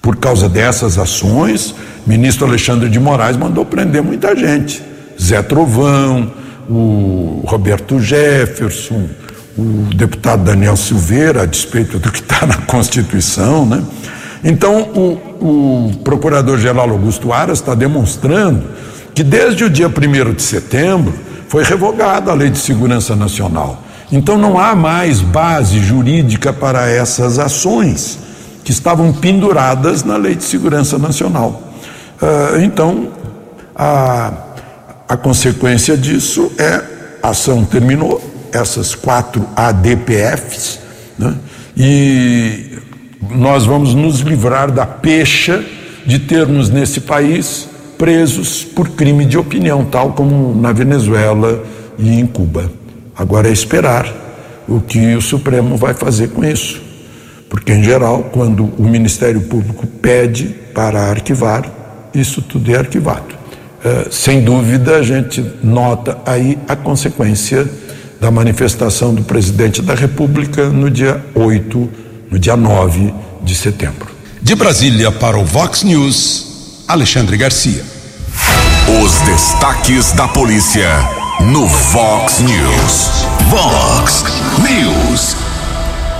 Por 0.00 0.16
causa 0.16 0.48
dessas 0.48 0.98
ações, 0.98 1.74
ministro 2.06 2.46
Alexandre 2.46 2.88
de 2.88 2.98
Moraes 2.98 3.36
mandou 3.36 3.64
prender 3.64 4.02
muita 4.02 4.34
gente. 4.34 4.82
Zé 5.20 5.42
Trovão, 5.42 6.32
o 6.68 7.42
Roberto 7.46 7.98
Jefferson, 7.98 9.08
o 9.56 9.94
deputado 9.94 10.44
Daniel 10.44 10.76
Silveira, 10.76 11.42
a 11.42 11.46
despeito 11.46 11.98
do 11.98 12.10
que 12.12 12.20
está 12.20 12.46
na 12.46 12.56
Constituição, 12.58 13.66
né? 13.66 13.82
Então, 14.44 14.82
o, 14.82 15.88
o 15.88 15.96
Procurador-Geral 16.04 16.88
Augusto 16.88 17.32
Aras 17.32 17.58
está 17.58 17.74
demonstrando 17.74 18.62
que 19.12 19.24
desde 19.24 19.64
o 19.64 19.70
dia 19.70 19.88
1 19.88 20.32
de 20.32 20.42
setembro 20.42 21.12
foi 21.48 21.64
revogada 21.64 22.30
a 22.30 22.34
Lei 22.34 22.50
de 22.50 22.58
Segurança 22.58 23.16
Nacional. 23.16 23.82
Então, 24.10 24.38
não 24.38 24.58
há 24.58 24.74
mais 24.74 25.20
base 25.20 25.80
jurídica 25.80 26.52
para 26.52 26.88
essas 26.88 27.38
ações 27.38 28.18
que 28.64 28.72
estavam 28.72 29.12
penduradas 29.12 30.02
na 30.02 30.16
Lei 30.16 30.34
de 30.34 30.44
Segurança 30.44 30.98
Nacional. 30.98 31.62
Uh, 32.20 32.60
então, 32.62 33.08
a, 33.74 34.32
a 35.08 35.16
consequência 35.16 35.96
disso 35.96 36.50
é 36.58 36.82
a 37.22 37.30
ação 37.30 37.64
terminou, 37.64 38.22
essas 38.52 38.94
quatro 38.94 39.46
ADPFs, 39.54 40.80
né? 41.18 41.34
e 41.76 42.78
nós 43.30 43.66
vamos 43.66 43.94
nos 43.94 44.20
livrar 44.20 44.70
da 44.70 44.86
pecha 44.86 45.62
de 46.06 46.18
termos 46.18 46.70
nesse 46.70 47.00
país 47.00 47.68
presos 47.98 48.64
por 48.64 48.88
crime 48.90 49.24
de 49.24 49.36
opinião, 49.36 49.84
tal 49.84 50.12
como 50.12 50.54
na 50.54 50.72
Venezuela 50.72 51.62
e 51.98 52.18
em 52.18 52.26
Cuba. 52.26 52.70
Agora 53.18 53.48
é 53.48 53.52
esperar 53.52 54.14
o 54.68 54.80
que 54.80 55.16
o 55.16 55.20
Supremo 55.20 55.76
vai 55.76 55.92
fazer 55.92 56.28
com 56.28 56.44
isso. 56.44 56.80
Porque, 57.50 57.72
em 57.72 57.82
geral, 57.82 58.30
quando 58.32 58.64
o 58.78 58.84
Ministério 58.84 59.40
Público 59.40 59.86
pede 59.86 60.54
para 60.72 61.10
arquivar, 61.10 61.64
isso 62.14 62.40
tudo 62.40 62.72
é 62.72 62.78
arquivado. 62.78 63.34
Uh, 63.78 64.12
sem 64.12 64.42
dúvida, 64.42 64.96
a 64.96 65.02
gente 65.02 65.44
nota 65.62 66.18
aí 66.24 66.58
a 66.68 66.76
consequência 66.76 67.68
da 68.20 68.30
manifestação 68.30 69.14
do 69.14 69.22
presidente 69.22 69.80
da 69.80 69.94
República 69.94 70.68
no 70.68 70.90
dia 70.90 71.24
8, 71.34 71.90
no 72.30 72.38
dia 72.38 72.56
9 72.56 73.14
de 73.42 73.54
setembro. 73.54 74.08
De 74.42 74.54
Brasília 74.54 75.10
para 75.10 75.38
o 75.38 75.44
Vox 75.44 75.82
News, 75.82 76.84
Alexandre 76.86 77.36
Garcia. 77.36 77.82
Os 79.02 79.20
destaques 79.20 80.12
da 80.12 80.26
polícia 80.28 81.17
no 81.40 81.66
Vox 81.66 82.40
News. 82.40 83.24
Vox 83.48 84.24
News. 84.58 85.36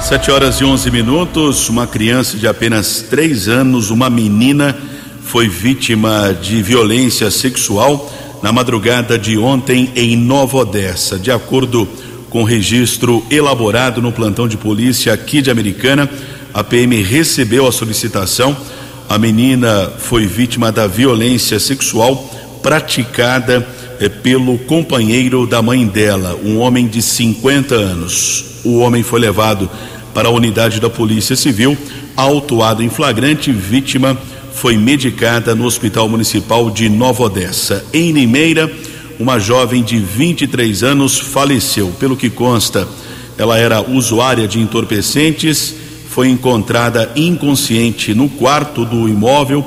Sete 0.01 0.31
horas 0.31 0.57
e 0.61 0.65
onze 0.65 0.91
minutos. 0.93 1.69
Uma 1.69 1.87
criança 1.87 2.37
de 2.37 2.47
apenas 2.47 3.03
três 3.03 3.49
anos, 3.49 3.91
uma 3.91 4.09
menina, 4.09 4.77
foi 5.25 5.49
vítima 5.49 6.33
de 6.41 6.63
violência 6.63 7.31
sexual 7.33 8.11
na 8.43 8.53
madrugada 8.53 9.19
de 9.19 9.37
ontem 9.37 9.91
em 9.97 10.17
Nova 10.17 10.59
Odessa. 10.59 11.19
De 11.19 11.33
acordo 11.33 11.87
com 12.31 12.45
registro 12.45 13.25
elaborado 13.29 14.01
no 14.01 14.13
plantão 14.13 14.47
de 14.47 14.57
polícia 14.57 15.13
aqui 15.13 15.43
de 15.43 15.51
Americana, 15.51 16.09
a 16.55 16.63
PM 16.63 17.03
recebeu 17.03 17.67
a 17.67 17.73
solicitação. 17.73 18.57
A 19.09 19.19
menina 19.19 19.91
foi 19.99 20.27
vítima 20.27 20.71
da 20.71 20.87
violência 20.87 21.59
sexual 21.59 22.17
praticada 22.63 23.67
pelo 24.23 24.59
companheiro 24.59 25.47
da 25.47 25.61
mãe 25.63 25.87
dela, 25.87 26.39
um 26.45 26.59
homem 26.59 26.87
de 26.87 27.03
50 27.03 27.75
anos. 27.75 28.61
O 28.65 28.79
homem 28.79 29.03
foi 29.03 29.19
levado 29.19 29.69
para 30.15 30.29
a 30.29 30.33
unidade 30.33 30.81
da 30.81 30.91
Polícia 30.91 31.35
Civil, 31.35 31.77
autuado 32.15 32.83
em 32.83 32.89
flagrante, 32.89 33.51
vítima 33.51 34.17
foi 34.59 34.77
medicada 34.77 35.55
no 35.55 35.65
Hospital 35.65 36.09
Municipal 36.09 36.69
de 36.69 36.89
Nova 36.89 37.23
Odessa. 37.23 37.85
Em 37.93 38.11
Limeira, 38.11 38.69
uma 39.17 39.39
jovem 39.39 39.85
de 39.85 40.01
23 40.01 40.83
anos 40.83 41.17
faleceu. 41.17 41.95
Pelo 42.01 42.17
que 42.17 42.29
consta, 42.29 42.89
ela 43.39 43.57
era 43.57 43.81
usuária 43.81 44.49
de 44.49 44.59
entorpecentes, 44.59 45.73
foi 46.09 46.29
encontrada 46.29 47.09
inconsciente 47.15 48.13
no 48.13 48.29
quarto 48.29 48.85
do 48.85 49.09
imóvel 49.09 49.65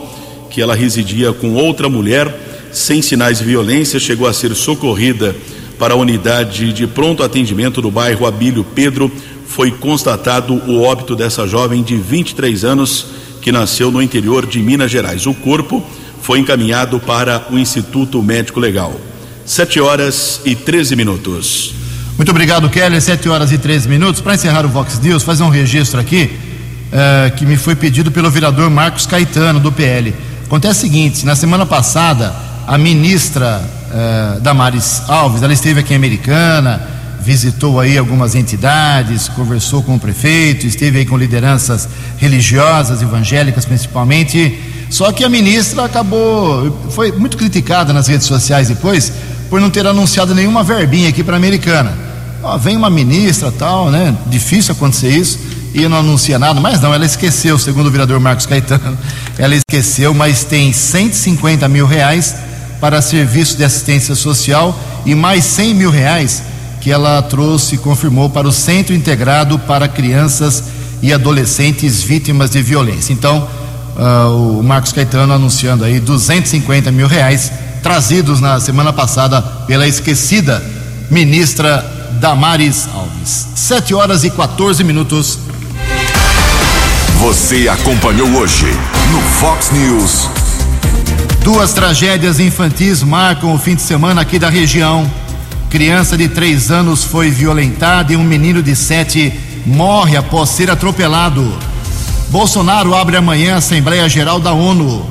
que 0.49 0.61
ela 0.61 0.75
residia 0.75 1.31
com 1.31 1.53
outra 1.53 1.87
mulher, 1.87 2.27
sem 2.71 3.01
sinais 3.01 3.39
de 3.39 3.45
violência, 3.45 3.99
chegou 3.99 4.27
a 4.27 4.33
ser 4.33 4.55
socorrida 4.55 5.35
para 5.77 5.93
a 5.93 5.97
unidade 5.97 6.71
de 6.71 6.85
pronto 6.85 7.23
atendimento 7.23 7.81
do 7.81 7.89
bairro 7.89 8.25
Abílio 8.25 8.63
Pedro. 8.63 9.11
Foi 9.47 9.71
constatado 9.71 10.53
o 10.53 10.81
óbito 10.81 11.15
dessa 11.15 11.47
jovem 11.47 11.83
de 11.83 11.95
23 11.95 12.63
anos 12.63 13.07
que 13.41 13.51
nasceu 13.51 13.91
no 13.91 14.01
interior 14.01 14.45
de 14.45 14.59
Minas 14.59 14.91
Gerais. 14.91 15.25
O 15.25 15.33
corpo 15.33 15.83
foi 16.21 16.39
encaminhado 16.39 16.99
para 16.99 17.47
o 17.49 17.57
Instituto 17.57 18.21
Médico 18.21 18.59
Legal. 18.59 18.93
7 19.45 19.81
horas 19.81 20.39
e 20.45 20.55
13 20.55 20.95
minutos. 20.95 21.73
Muito 22.15 22.29
obrigado, 22.29 22.69
Kelly. 22.69 23.01
7 23.01 23.27
horas 23.27 23.51
e 23.51 23.57
13 23.57 23.89
minutos. 23.89 24.21
Para 24.21 24.35
encerrar 24.35 24.65
o 24.65 24.69
Vox 24.69 24.99
News, 24.99 25.23
fazer 25.23 25.43
um 25.43 25.49
registro 25.49 25.99
aqui 25.99 26.29
uh, 26.91 27.35
que 27.35 27.45
me 27.45 27.57
foi 27.57 27.75
pedido 27.75 28.11
pelo 28.11 28.29
vereador 28.29 28.69
Marcos 28.69 29.07
Caetano, 29.07 29.59
do 29.59 29.71
PL. 29.71 30.13
Acontece 30.45 30.79
o 30.79 30.81
seguinte: 30.81 31.25
na 31.25 31.35
semana 31.35 31.65
passada, 31.65 32.35
a 32.71 32.77
ministra 32.77 33.61
uh, 33.61 34.39
Damares 34.39 35.01
Alves, 35.09 35.43
ela 35.43 35.51
esteve 35.51 35.81
aqui 35.81 35.91
em 35.91 35.97
Americana, 35.97 36.81
visitou 37.19 37.81
aí 37.81 37.97
algumas 37.97 38.33
entidades, 38.33 39.27
conversou 39.27 39.83
com 39.83 39.95
o 39.95 39.99
prefeito, 39.99 40.65
esteve 40.65 40.99
aí 40.99 41.05
com 41.05 41.17
lideranças 41.17 41.89
religiosas, 42.17 43.01
evangélicas 43.01 43.65
principalmente. 43.65 44.57
Só 44.89 45.11
que 45.11 45.25
a 45.25 45.27
ministra 45.27 45.83
acabou, 45.83 46.87
foi 46.91 47.11
muito 47.11 47.35
criticada 47.35 47.91
nas 47.91 48.07
redes 48.07 48.25
sociais 48.25 48.69
depois, 48.69 49.11
por 49.49 49.59
não 49.59 49.69
ter 49.69 49.85
anunciado 49.85 50.33
nenhuma 50.33 50.63
verbinha 50.63 51.09
aqui 51.09 51.25
para 51.25 51.35
a 51.35 51.37
Americana 51.37 51.91
vem 52.59 52.75
uma 52.75 52.89
ministra 52.89 53.51
tal, 53.51 53.91
né? 53.91 54.15
Difícil 54.27 54.71
acontecer 54.73 55.09
isso 55.09 55.37
e 55.73 55.87
não 55.87 55.97
anuncia 55.97 56.39
nada, 56.39 56.59
mas 56.59 56.81
não, 56.81 56.93
ela 56.93 57.05
esqueceu, 57.05 57.59
segundo 57.59 57.87
o 57.87 57.91
vereador 57.91 58.19
Marcos 58.19 58.45
Caetano, 58.45 58.97
ela 59.37 59.55
esqueceu, 59.55 60.13
mas 60.13 60.43
tem 60.43 60.73
150 60.73 61.67
mil 61.67 61.85
reais 61.85 62.35
para 62.81 63.01
serviço 63.01 63.55
de 63.55 63.63
assistência 63.63 64.15
social 64.15 64.77
e 65.05 65.15
mais 65.15 65.45
100 65.45 65.75
mil 65.75 65.91
reais 65.91 66.43
que 66.81 66.91
ela 66.91 67.21
trouxe 67.21 67.75
e 67.75 67.77
confirmou 67.77 68.29
para 68.29 68.47
o 68.47 68.51
Centro 68.51 68.93
Integrado 68.93 69.59
para 69.59 69.87
Crianças 69.87 70.63
e 71.01 71.13
Adolescentes 71.13 72.01
Vítimas 72.01 72.49
de 72.49 72.61
Violência. 72.61 73.13
Então, 73.13 73.47
uh, 73.95 74.59
o 74.59 74.63
Marcos 74.63 74.91
Caetano 74.91 75.31
anunciando 75.31 75.85
aí 75.85 75.99
250 75.99 76.91
mil 76.91 77.07
reais 77.07 77.51
trazidos 77.83 78.41
na 78.41 78.59
semana 78.59 78.91
passada 78.91 79.41
pela 79.67 79.87
esquecida 79.87 80.63
ministra 81.09 81.85
Damares 82.19 82.87
Alves. 82.93 83.47
7 83.55 83.93
horas 83.93 84.23
e 84.23 84.31
14 84.31 84.83
minutos. 84.83 85.37
Você 87.19 87.67
acompanhou 87.67 88.27
hoje 88.29 88.65
no 89.11 89.21
Fox 89.21 89.69
News. 89.71 90.40
Duas 91.43 91.73
tragédias 91.73 92.39
infantis 92.39 93.01
marcam 93.01 93.53
o 93.53 93.57
fim 93.57 93.75
de 93.75 93.81
semana 93.81 94.21
aqui 94.21 94.37
da 94.37 94.47
região. 94.47 95.09
Criança 95.71 96.15
de 96.15 96.27
três 96.27 96.69
anos 96.69 97.03
foi 97.03 97.31
violentada 97.31 98.13
e 98.13 98.15
um 98.15 98.23
menino 98.23 98.61
de 98.61 98.75
sete 98.75 99.33
morre 99.65 100.15
após 100.15 100.51
ser 100.51 100.69
atropelado. 100.69 101.51
Bolsonaro 102.29 102.93
abre 102.93 103.17
amanhã 103.17 103.55
a 103.55 103.57
Assembleia 103.57 104.07
Geral 104.07 104.39
da 104.39 104.53
ONU. 104.53 105.03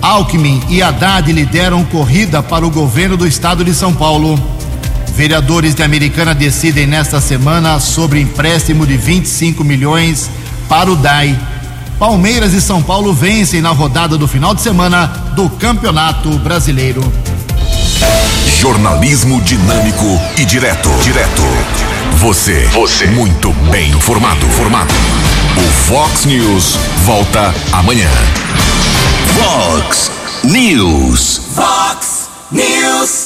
Alckmin 0.00 0.62
e 0.68 0.80
Haddad 0.80 1.32
lideram 1.32 1.84
corrida 1.84 2.40
para 2.40 2.64
o 2.64 2.70
governo 2.70 3.16
do 3.16 3.26
estado 3.26 3.64
de 3.64 3.74
São 3.74 3.92
Paulo. 3.92 4.38
Vereadores 5.16 5.74
de 5.74 5.82
Americana 5.82 6.36
decidem 6.36 6.86
nesta 6.86 7.20
semana 7.20 7.80
sobre 7.80 8.20
empréstimo 8.20 8.86
de 8.86 8.96
25 8.96 9.64
milhões 9.64 10.30
para 10.68 10.90
o 10.90 10.94
DAI. 10.94 11.36
Palmeiras 11.98 12.52
e 12.52 12.60
São 12.60 12.82
Paulo 12.82 13.14
vencem 13.14 13.62
na 13.62 13.70
rodada 13.70 14.18
do 14.18 14.28
final 14.28 14.54
de 14.54 14.60
semana 14.60 15.06
do 15.34 15.48
Campeonato 15.48 16.28
Brasileiro. 16.40 17.02
Jornalismo 18.60 19.40
dinâmico 19.40 20.04
e 20.36 20.44
direto. 20.44 20.90
Direto. 21.02 21.42
Você. 22.16 22.66
Você. 22.66 23.06
Muito 23.06 23.50
bem 23.70 23.90
informado. 23.92 24.46
Formado. 24.48 24.92
O 25.56 25.72
Fox 25.88 26.26
News 26.26 26.76
volta 27.04 27.54
amanhã. 27.72 28.10
Fox 29.34 30.10
News. 30.44 31.40
Fox 31.54 32.28
News. 32.52 33.24